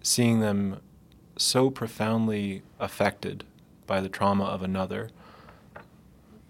seeing 0.00 0.40
them 0.40 0.80
so 1.36 1.68
profoundly 1.68 2.62
affected 2.80 3.44
by 3.86 4.00
the 4.00 4.08
trauma 4.08 4.44
of 4.44 4.62
another 4.62 5.10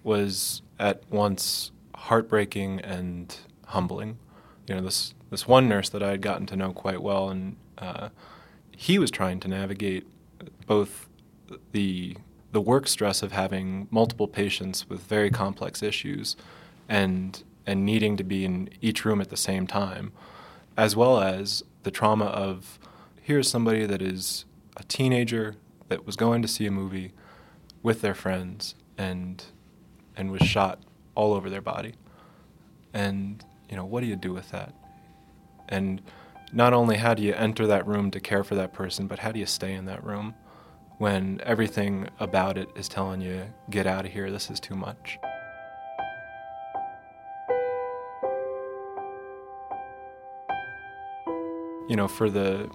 was 0.04 0.62
at 0.78 1.02
once 1.10 1.72
heartbreaking 1.96 2.78
and 2.78 3.36
humbling. 3.66 4.18
You 4.68 4.76
know, 4.76 4.82
this 4.82 5.14
this 5.30 5.48
one 5.48 5.68
nurse 5.68 5.88
that 5.88 6.02
I 6.02 6.10
had 6.10 6.22
gotten 6.22 6.46
to 6.46 6.54
know 6.54 6.72
quite 6.72 7.02
well, 7.02 7.28
and 7.28 7.56
uh, 7.76 8.10
he 8.70 9.00
was 9.00 9.10
trying 9.10 9.40
to 9.40 9.48
navigate 9.48 10.06
both 10.66 11.08
the 11.72 12.16
the 12.52 12.60
work 12.60 12.86
stress 12.86 13.22
of 13.22 13.32
having 13.32 13.88
multiple 13.90 14.28
patients 14.28 14.88
with 14.88 15.00
very 15.00 15.30
complex 15.30 15.82
issues, 15.82 16.36
and 16.88 17.42
and 17.66 17.84
needing 17.84 18.16
to 18.16 18.24
be 18.24 18.44
in 18.44 18.68
each 18.80 19.04
room 19.04 19.20
at 19.20 19.30
the 19.30 19.36
same 19.36 19.66
time, 19.66 20.12
as 20.76 20.94
well 20.94 21.18
as 21.20 21.62
the 21.82 21.90
trauma 21.90 22.26
of 22.26 22.78
here's 23.20 23.48
somebody 23.48 23.86
that 23.86 24.02
is 24.02 24.44
a 24.76 24.84
teenager 24.84 25.56
that 25.88 26.06
was 26.06 26.16
going 26.16 26.42
to 26.42 26.48
see 26.48 26.66
a 26.66 26.70
movie 26.70 27.12
with 27.82 28.00
their 28.00 28.14
friends 28.14 28.74
and 28.96 29.44
and 30.16 30.30
was 30.30 30.42
shot 30.42 30.78
all 31.14 31.32
over 31.34 31.50
their 31.50 31.60
body. 31.60 31.94
And 32.92 33.44
you 33.68 33.76
know, 33.76 33.84
what 33.84 34.00
do 34.00 34.06
you 34.06 34.16
do 34.16 34.32
with 34.32 34.50
that? 34.50 34.74
And 35.68 36.00
not 36.52 36.72
only 36.72 36.96
how 36.96 37.14
do 37.14 37.22
you 37.22 37.34
enter 37.34 37.66
that 37.66 37.86
room 37.86 38.10
to 38.12 38.20
care 38.20 38.44
for 38.44 38.54
that 38.54 38.72
person, 38.72 39.06
but 39.08 39.20
how 39.20 39.32
do 39.32 39.40
you 39.40 39.46
stay 39.46 39.72
in 39.72 39.86
that 39.86 40.04
room 40.04 40.34
when 40.98 41.40
everything 41.44 42.08
about 42.20 42.56
it 42.56 42.68
is 42.76 42.88
telling 42.88 43.20
you, 43.20 43.46
get 43.70 43.86
out 43.86 44.04
of 44.06 44.12
here, 44.12 44.30
this 44.30 44.50
is 44.50 44.60
too 44.60 44.74
much. 44.74 45.18
You 51.88 51.96
know, 51.96 52.08
for 52.08 52.30
the 52.30 52.70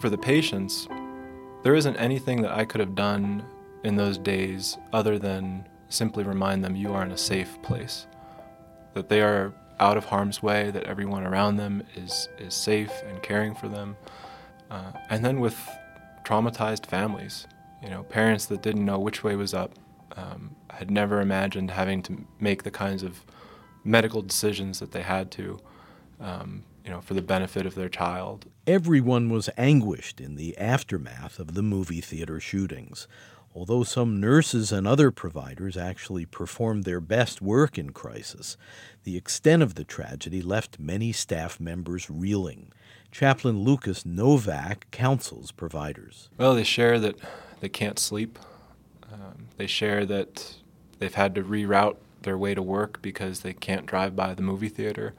for 0.00 0.10
the 0.10 0.18
patients, 0.18 0.88
there 1.62 1.74
isn't 1.74 1.96
anything 1.96 2.42
that 2.42 2.52
I 2.52 2.64
could 2.64 2.80
have 2.80 2.94
done 2.94 3.44
in 3.84 3.96
those 3.96 4.18
days 4.18 4.78
other 4.92 5.18
than 5.18 5.68
simply 5.88 6.24
remind 6.24 6.64
them 6.64 6.74
you 6.74 6.92
are 6.94 7.04
in 7.04 7.12
a 7.12 7.18
safe 7.18 7.60
place, 7.62 8.06
that 8.94 9.08
they 9.08 9.20
are 9.20 9.52
out 9.78 9.96
of 9.96 10.06
harm's 10.06 10.42
way, 10.42 10.70
that 10.70 10.84
everyone 10.84 11.26
around 11.26 11.56
them 11.56 11.82
is, 11.94 12.28
is 12.38 12.54
safe 12.54 12.92
and 13.06 13.22
caring 13.22 13.54
for 13.54 13.68
them. 13.68 13.96
Uh, 14.70 14.92
and 15.08 15.24
then 15.24 15.40
with 15.40 15.58
traumatized 16.30 16.86
families, 16.86 17.46
you 17.82 17.90
know, 17.90 18.04
parents 18.04 18.46
that 18.46 18.62
didn't 18.62 18.84
know 18.84 18.98
which 18.98 19.24
way 19.24 19.34
was 19.34 19.52
up, 19.52 19.72
um, 20.16 20.54
had 20.70 20.90
never 20.90 21.20
imagined 21.20 21.70
having 21.70 22.02
to 22.02 22.24
make 22.38 22.62
the 22.62 22.70
kinds 22.70 23.02
of 23.02 23.24
medical 23.82 24.22
decisions 24.22 24.78
that 24.78 24.92
they 24.92 25.02
had 25.02 25.30
to. 25.32 25.58
Um, 26.20 26.64
you 26.84 26.90
know, 26.90 27.02
for 27.02 27.12
the 27.12 27.22
benefit 27.22 27.66
of 27.66 27.74
their 27.74 27.90
child. 27.90 28.46
Everyone 28.66 29.28
was 29.28 29.50
anguished 29.58 30.18
in 30.18 30.36
the 30.36 30.56
aftermath 30.56 31.38
of 31.38 31.52
the 31.52 31.62
movie 31.62 32.00
theater 32.00 32.40
shootings. 32.40 33.06
Although 33.54 33.82
some 33.82 34.18
nurses 34.18 34.72
and 34.72 34.86
other 34.86 35.10
providers 35.10 35.76
actually 35.76 36.24
performed 36.24 36.84
their 36.84 37.00
best 37.00 37.42
work 37.42 37.76
in 37.76 37.90
crisis, 37.90 38.56
the 39.04 39.16
extent 39.16 39.62
of 39.62 39.74
the 39.74 39.84
tragedy 39.84 40.40
left 40.40 40.78
many 40.78 41.12
staff 41.12 41.60
members 41.60 42.08
reeling. 42.08 42.72
Chaplain 43.10 43.60
Lucas 43.60 44.06
Novak 44.06 44.90
counsels 44.90 45.50
providers. 45.50 46.28
Well, 46.38 46.54
they 46.54 46.64
share 46.64 46.98
that 47.00 47.16
they 47.60 47.68
can't 47.68 47.98
sleep. 47.98 48.38
Um, 49.12 49.48
they 49.56 49.66
share 49.66 50.06
that 50.06 50.54
they've 50.98 51.14
had 51.14 51.34
to 51.34 51.42
reroute 51.42 51.96
their 52.22 52.38
way 52.38 52.54
to 52.54 52.62
work 52.62 53.00
because 53.02 53.40
they 53.40 53.52
can't 53.52 53.86
drive 53.86 54.14
by 54.14 54.34
the 54.34 54.42
movie 54.42 54.68
theater. 54.68 55.14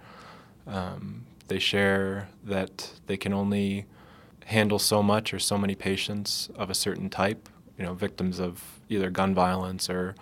Um, 0.65 1.25
they 1.47 1.59
share 1.59 2.29
that 2.43 2.93
they 3.07 3.17
can 3.17 3.33
only 3.33 3.85
handle 4.45 4.79
so 4.79 5.03
much 5.03 5.33
or 5.33 5.39
so 5.39 5.57
many 5.57 5.75
patients 5.75 6.49
of 6.55 6.69
a 6.69 6.73
certain 6.73 7.09
type, 7.09 7.49
you 7.77 7.85
know, 7.85 7.93
victims 7.93 8.39
of 8.39 8.79
either 8.89 9.09
gun 9.09 9.33
violence 9.33 9.89
or 9.89 10.15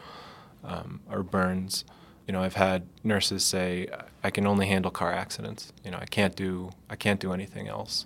um, 0.63 1.01
or 1.09 1.23
burns. 1.23 1.85
You 2.29 2.33
know, 2.33 2.43
I've 2.43 2.53
had 2.53 2.85
nurses 3.03 3.43
say, 3.43 3.87
"I 4.23 4.29
can 4.29 4.45
only 4.45 4.67
handle 4.67 4.91
car 4.91 5.11
accidents. 5.11 5.73
You 5.83 5.89
know, 5.89 5.97
I 5.99 6.05
can't 6.05 6.35
do 6.35 6.69
I 6.87 6.95
can't 6.95 7.19
do 7.19 7.33
anything 7.33 7.67
else." 7.67 8.05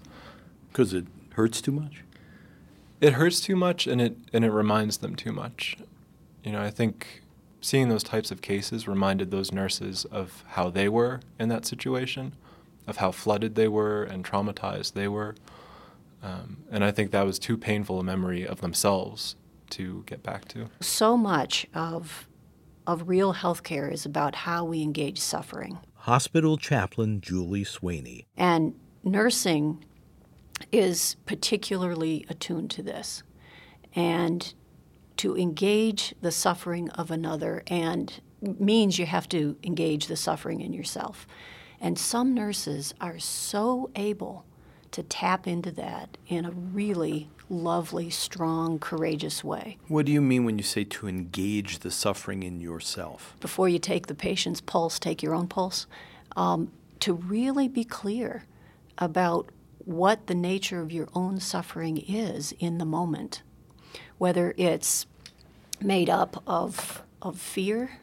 Because 0.69 0.93
it 0.93 1.07
hurts 1.31 1.59
too 1.59 1.73
much. 1.73 2.05
It 3.01 3.15
hurts 3.15 3.41
too 3.41 3.57
much, 3.57 3.85
and 3.85 3.99
it 3.99 4.15
and 4.31 4.45
it 4.45 4.51
reminds 4.51 4.99
them 4.99 5.17
too 5.17 5.33
much. 5.33 5.75
You 6.41 6.53
know, 6.53 6.61
I 6.61 6.69
think 6.69 7.21
seeing 7.59 7.89
those 7.89 8.01
types 8.01 8.31
of 8.31 8.41
cases 8.41 8.87
reminded 8.87 9.29
those 9.29 9.51
nurses 9.51 10.05
of 10.05 10.45
how 10.51 10.69
they 10.69 10.87
were 10.87 11.19
in 11.37 11.49
that 11.49 11.65
situation, 11.65 12.31
of 12.87 12.97
how 12.97 13.11
flooded 13.11 13.55
they 13.55 13.67
were 13.67 14.03
and 14.03 14.23
traumatized 14.23 14.93
they 14.93 15.09
were. 15.09 15.35
Um, 16.21 16.63
and 16.71 16.85
I 16.85 16.91
think 16.91 17.11
that 17.11 17.25
was 17.25 17.39
too 17.39 17.57
painful 17.57 17.99
a 17.99 18.03
memory 18.03 18.47
of 18.47 18.61
themselves 18.61 19.35
to 19.71 20.03
get 20.05 20.23
back 20.23 20.47
to. 20.49 20.69
So 20.79 21.17
much 21.17 21.67
of 21.73 22.25
of 22.87 23.07
real 23.07 23.33
healthcare 23.33 23.91
is 23.91 24.05
about 24.05 24.35
how 24.35 24.65
we 24.65 24.81
engage 24.81 25.19
suffering. 25.19 25.79
Hospital 25.95 26.57
chaplain 26.57 27.21
Julie 27.21 27.63
Swaney. 27.63 28.25
And 28.37 28.75
nursing 29.03 29.85
is 30.71 31.15
particularly 31.25 32.25
attuned 32.29 32.71
to 32.71 32.83
this. 32.83 33.23
And 33.95 34.53
to 35.17 35.37
engage 35.37 36.13
the 36.21 36.31
suffering 36.31 36.89
of 36.91 37.11
another 37.11 37.63
and 37.67 38.21
means 38.41 38.99
you 38.99 39.05
have 39.05 39.29
to 39.29 39.55
engage 39.63 40.07
the 40.07 40.15
suffering 40.15 40.61
in 40.61 40.73
yourself. 40.73 41.27
And 41.79 41.97
some 41.97 42.33
nurses 42.33 42.93
are 42.99 43.19
so 43.19 43.89
able 43.95 44.45
to 44.93 45.03
tap 45.03 45.47
into 45.47 45.71
that 45.71 46.17
in 46.27 46.45
a 46.45 46.51
really 46.51 47.29
lovely, 47.49 48.09
strong, 48.09 48.79
courageous 48.79 49.43
way. 49.43 49.77
What 49.87 50.05
do 50.05 50.11
you 50.11 50.21
mean 50.21 50.45
when 50.45 50.57
you 50.57 50.63
say 50.63 50.83
to 50.85 51.07
engage 51.07 51.79
the 51.79 51.91
suffering 51.91 52.43
in 52.43 52.59
yourself? 52.59 53.35
Before 53.39 53.69
you 53.69 53.79
take 53.79 54.07
the 54.07 54.15
patient's 54.15 54.61
pulse, 54.61 54.97
take 54.99 55.21
your 55.21 55.35
own 55.35 55.47
pulse. 55.47 55.85
Um, 56.35 56.71
to 57.01 57.13
really 57.13 57.67
be 57.67 57.83
clear 57.83 58.45
about 58.97 59.49
what 59.85 60.27
the 60.27 60.35
nature 60.35 60.79
of 60.79 60.91
your 60.91 61.09
own 61.13 61.39
suffering 61.39 61.97
is 61.97 62.53
in 62.59 62.77
the 62.77 62.85
moment, 62.85 63.41
whether 64.17 64.53
it's 64.57 65.05
made 65.81 66.09
up 66.09 66.41
of, 66.47 67.03
of 67.21 67.37
fear, 67.37 67.99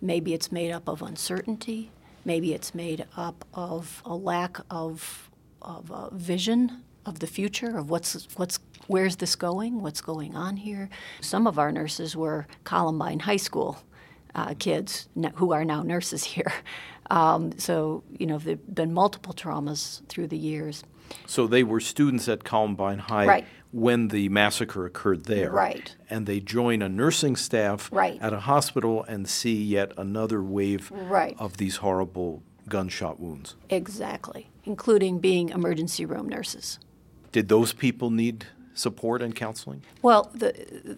maybe 0.00 0.34
it's 0.34 0.52
made 0.52 0.70
up 0.70 0.88
of 0.88 1.00
uncertainty, 1.00 1.90
maybe 2.24 2.52
it's 2.52 2.74
made 2.74 3.06
up 3.16 3.44
of 3.54 4.02
a 4.04 4.14
lack 4.14 4.58
of, 4.70 5.30
of 5.64 5.90
uh, 5.90 6.10
vision 6.10 6.82
of 7.06 7.18
the 7.18 7.26
future, 7.26 7.76
of 7.76 7.90
what's, 7.90 8.28
what's, 8.36 8.58
where's 8.86 9.16
this 9.16 9.34
going, 9.34 9.82
what's 9.82 10.00
going 10.00 10.34
on 10.36 10.56
here. 10.56 10.88
Some 11.20 11.46
of 11.46 11.58
our 11.58 11.72
nurses 11.72 12.16
were 12.16 12.46
Columbine 12.64 13.20
High 13.20 13.36
School 13.36 13.78
uh, 14.34 14.54
kids 14.58 15.08
who 15.34 15.52
are 15.52 15.64
now 15.64 15.82
nurses 15.82 16.24
here. 16.34 16.52
Um, 17.10 17.58
so, 17.58 18.02
you 18.18 18.26
know, 18.26 18.38
there 18.38 18.56
have 18.56 18.74
been 18.74 18.92
multiple 18.92 19.34
traumas 19.34 20.06
through 20.08 20.28
the 20.28 20.38
years. 20.38 20.84
So 21.26 21.46
they 21.46 21.62
were 21.62 21.80
students 21.80 22.28
at 22.28 22.44
Columbine 22.44 22.98
High 22.98 23.26
right. 23.26 23.46
when 23.72 24.08
the 24.08 24.30
massacre 24.30 24.86
occurred 24.86 25.24
there. 25.24 25.50
Right. 25.50 25.94
And 26.08 26.26
they 26.26 26.40
join 26.40 26.80
a 26.80 26.88
nursing 26.88 27.36
staff 27.36 27.90
right. 27.92 28.18
at 28.22 28.32
a 28.32 28.40
hospital 28.40 29.04
and 29.04 29.28
see 29.28 29.62
yet 29.62 29.92
another 29.98 30.42
wave 30.42 30.90
right. 30.90 31.36
of 31.38 31.58
these 31.58 31.76
horrible 31.76 32.42
gunshot 32.68 33.20
wounds. 33.20 33.56
Exactly, 33.70 34.48
including 34.64 35.18
being 35.18 35.50
emergency 35.50 36.04
room 36.04 36.28
nurses. 36.28 36.78
Did 37.32 37.48
those 37.48 37.72
people 37.72 38.10
need 38.10 38.46
support 38.74 39.22
and 39.22 39.34
counseling? 39.34 39.82
Well, 40.02 40.30
the, 40.34 40.96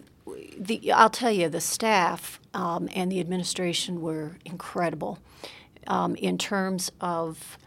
the 0.57 0.91
I'll 0.91 1.09
tell 1.09 1.31
you, 1.31 1.49
the 1.49 1.61
staff 1.61 2.39
um, 2.53 2.89
and 2.93 3.11
the 3.11 3.19
administration 3.19 4.01
were 4.01 4.37
incredible 4.45 5.19
um, 5.87 6.15
in 6.15 6.37
terms 6.37 6.91
of 7.01 7.57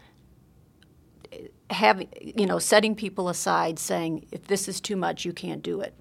having, 1.69 2.09
you 2.21 2.45
know, 2.45 2.59
setting 2.59 2.95
people 2.95 3.29
aside, 3.29 3.79
saying 3.79 4.25
if 4.31 4.47
this 4.47 4.67
is 4.67 4.81
too 4.81 4.95
much, 4.95 5.25
you 5.25 5.33
can't 5.33 5.63
do 5.63 5.81
it. 5.81 5.93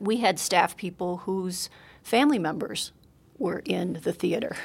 We 0.00 0.18
had 0.18 0.38
staff 0.38 0.76
people 0.76 1.18
whose 1.18 1.70
family 2.02 2.38
members 2.38 2.92
were 3.38 3.62
in 3.64 4.00
the 4.02 4.12
theater. 4.12 4.56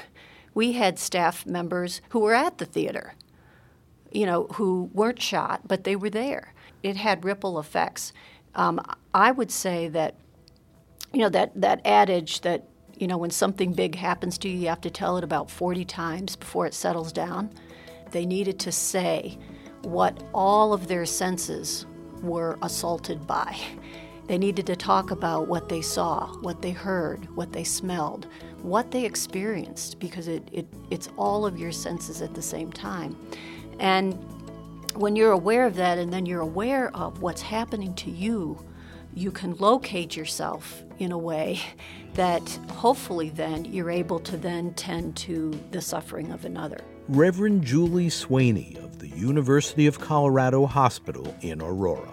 We 0.54 0.72
had 0.72 0.98
staff 0.98 1.46
members 1.46 2.00
who 2.10 2.20
were 2.20 2.34
at 2.34 2.58
the 2.58 2.64
theater, 2.64 3.14
you 4.10 4.26
know, 4.26 4.46
who 4.54 4.90
weren't 4.92 5.22
shot, 5.22 5.62
but 5.66 5.84
they 5.84 5.96
were 5.96 6.10
there. 6.10 6.52
It 6.82 6.96
had 6.96 7.24
ripple 7.24 7.58
effects. 7.58 8.12
Um, 8.54 8.80
I 9.14 9.30
would 9.30 9.50
say 9.50 9.88
that, 9.88 10.16
you 11.12 11.20
know, 11.20 11.28
that, 11.30 11.58
that 11.60 11.80
adage 11.86 12.42
that, 12.42 12.68
you 12.98 13.06
know, 13.06 13.16
when 13.16 13.30
something 13.30 13.72
big 13.72 13.94
happens 13.94 14.36
to 14.38 14.48
you, 14.48 14.58
you 14.58 14.68
have 14.68 14.80
to 14.82 14.90
tell 14.90 15.16
it 15.16 15.24
about 15.24 15.50
40 15.50 15.84
times 15.84 16.36
before 16.36 16.66
it 16.66 16.74
settles 16.74 17.12
down. 17.12 17.50
They 18.10 18.26
needed 18.26 18.58
to 18.60 18.72
say 18.72 19.38
what 19.82 20.22
all 20.34 20.72
of 20.72 20.86
their 20.88 21.06
senses 21.06 21.86
were 22.22 22.58
assaulted 22.62 23.26
by. 23.26 23.58
They 24.32 24.38
needed 24.38 24.66
to 24.68 24.76
talk 24.76 25.10
about 25.10 25.46
what 25.46 25.68
they 25.68 25.82
saw, 25.82 26.28
what 26.36 26.62
they 26.62 26.70
heard, 26.70 27.28
what 27.36 27.52
they 27.52 27.64
smelled, 27.64 28.28
what 28.62 28.90
they 28.90 29.04
experienced, 29.04 30.00
because 30.00 30.26
it, 30.26 30.48
it, 30.50 30.66
it's 30.90 31.10
all 31.18 31.44
of 31.44 31.58
your 31.58 31.70
senses 31.70 32.22
at 32.22 32.32
the 32.32 32.40
same 32.40 32.72
time. 32.72 33.14
And 33.78 34.14
when 34.94 35.16
you're 35.16 35.32
aware 35.32 35.66
of 35.66 35.74
that 35.74 35.98
and 35.98 36.10
then 36.10 36.24
you're 36.24 36.40
aware 36.40 36.96
of 36.96 37.20
what's 37.20 37.42
happening 37.42 37.92
to 37.96 38.10
you, 38.10 38.58
you 39.12 39.30
can 39.30 39.54
locate 39.56 40.16
yourself 40.16 40.82
in 40.98 41.12
a 41.12 41.18
way 41.18 41.60
that 42.14 42.42
hopefully 42.70 43.28
then 43.28 43.66
you're 43.66 43.90
able 43.90 44.18
to 44.20 44.38
then 44.38 44.72
tend 44.72 45.14
to 45.16 45.50
the 45.72 45.82
suffering 45.82 46.32
of 46.32 46.46
another. 46.46 46.78
Reverend 47.06 47.64
Julie 47.64 48.08
Swaney 48.08 48.82
of 48.82 48.98
the 48.98 49.08
University 49.08 49.86
of 49.86 50.00
Colorado 50.00 50.64
Hospital 50.64 51.36
in 51.42 51.60
Aurora. 51.60 52.08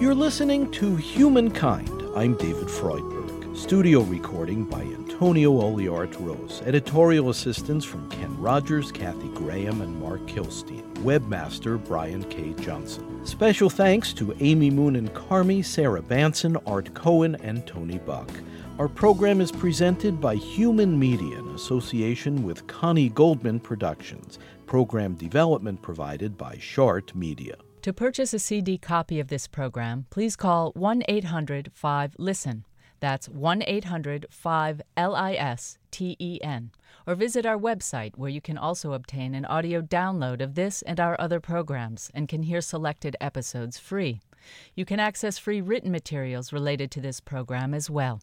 You're 0.00 0.14
listening 0.14 0.70
to 0.70 0.96
Humankind. 0.96 2.02
I'm 2.16 2.34
David 2.34 2.68
Freudberg. 2.68 3.54
Studio 3.54 4.00
recording 4.00 4.64
by 4.64 4.80
Antonio 4.80 5.52
Oliart 5.52 6.18
Rose. 6.18 6.62
Editorial 6.64 7.28
assistance 7.28 7.84
from 7.84 8.08
Ken 8.08 8.34
Rogers, 8.40 8.90
Kathy 8.90 9.28
Graham, 9.34 9.82
and 9.82 10.00
Mark 10.00 10.22
Kilstein. 10.22 10.90
Webmaster 11.04 11.76
Brian 11.84 12.24
K. 12.24 12.54
Johnson. 12.54 13.26
Special 13.26 13.68
thanks 13.68 14.14
to 14.14 14.34
Amy 14.40 14.70
Moon 14.70 14.96
and 14.96 15.12
Carmi, 15.12 15.62
Sarah 15.62 16.00
Banson, 16.00 16.56
Art 16.66 16.94
Cohen, 16.94 17.34
and 17.42 17.66
Tony 17.66 17.98
Buck. 17.98 18.30
Our 18.78 18.88
program 18.88 19.42
is 19.42 19.52
presented 19.52 20.18
by 20.18 20.36
Human 20.36 20.98
Media 20.98 21.40
in 21.40 21.48
association 21.48 22.42
with 22.42 22.66
Connie 22.66 23.10
Goldman 23.10 23.60
Productions. 23.60 24.38
Program 24.64 25.12
development 25.12 25.82
provided 25.82 26.38
by 26.38 26.56
Shart 26.56 27.14
Media. 27.14 27.56
To 27.82 27.94
purchase 27.94 28.34
a 28.34 28.38
CD 28.38 28.76
copy 28.76 29.20
of 29.20 29.28
this 29.28 29.46
program, 29.46 30.04
please 30.10 30.36
call 30.36 30.72
1 30.72 31.02
800 31.08 31.70
5 31.72 32.14
LISTEN. 32.18 32.66
That's 33.00 33.26
1 33.26 33.62
800 33.66 34.26
5 34.28 34.82
L 34.98 35.16
I 35.16 35.32
S 35.32 35.78
T 35.90 36.14
E 36.18 36.38
N. 36.42 36.72
Or 37.06 37.14
visit 37.14 37.46
our 37.46 37.56
website 37.56 38.18
where 38.18 38.28
you 38.28 38.42
can 38.42 38.58
also 38.58 38.92
obtain 38.92 39.34
an 39.34 39.46
audio 39.46 39.80
download 39.80 40.42
of 40.42 40.56
this 40.56 40.82
and 40.82 41.00
our 41.00 41.18
other 41.18 41.40
programs 41.40 42.10
and 42.12 42.28
can 42.28 42.42
hear 42.42 42.60
selected 42.60 43.16
episodes 43.18 43.78
free. 43.78 44.20
You 44.74 44.84
can 44.84 45.00
access 45.00 45.38
free 45.38 45.62
written 45.62 45.90
materials 45.90 46.52
related 46.52 46.90
to 46.90 47.00
this 47.00 47.18
program 47.18 47.72
as 47.72 47.88
well. 47.88 48.20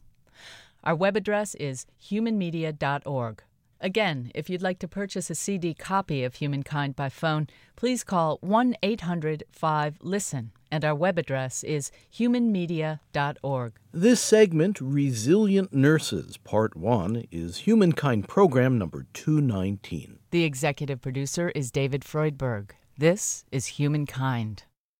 Our 0.84 0.94
web 0.94 1.16
address 1.16 1.56
is 1.56 1.84
humanmedia.org. 2.00 3.42
Again, 3.80 4.32
if 4.34 4.50
you'd 4.50 4.62
like 4.62 4.80
to 4.80 4.88
purchase 4.88 5.30
a 5.30 5.34
CD 5.34 5.72
copy 5.72 6.24
of 6.24 6.36
Humankind 6.36 6.96
by 6.96 7.08
phone, 7.08 7.46
please 7.76 8.02
call 8.02 8.38
1 8.40 8.74
800 8.82 9.44
5 9.52 9.98
LISTEN, 10.02 10.50
and 10.70 10.84
our 10.84 10.94
web 10.94 11.16
address 11.16 11.62
is 11.62 11.92
humanmedia.org. 12.12 13.72
This 13.92 14.20
segment, 14.20 14.80
Resilient 14.80 15.72
Nurses, 15.72 16.36
Part 16.38 16.76
1, 16.76 17.26
is 17.30 17.58
Humankind 17.58 18.26
Program 18.26 18.78
number 18.78 19.06
219. 19.12 20.18
The 20.32 20.44
executive 20.44 21.00
producer 21.00 21.50
is 21.54 21.70
David 21.70 22.02
Freudberg. 22.02 22.70
This 22.96 23.44
is 23.52 23.66
Humankind. 23.66 24.64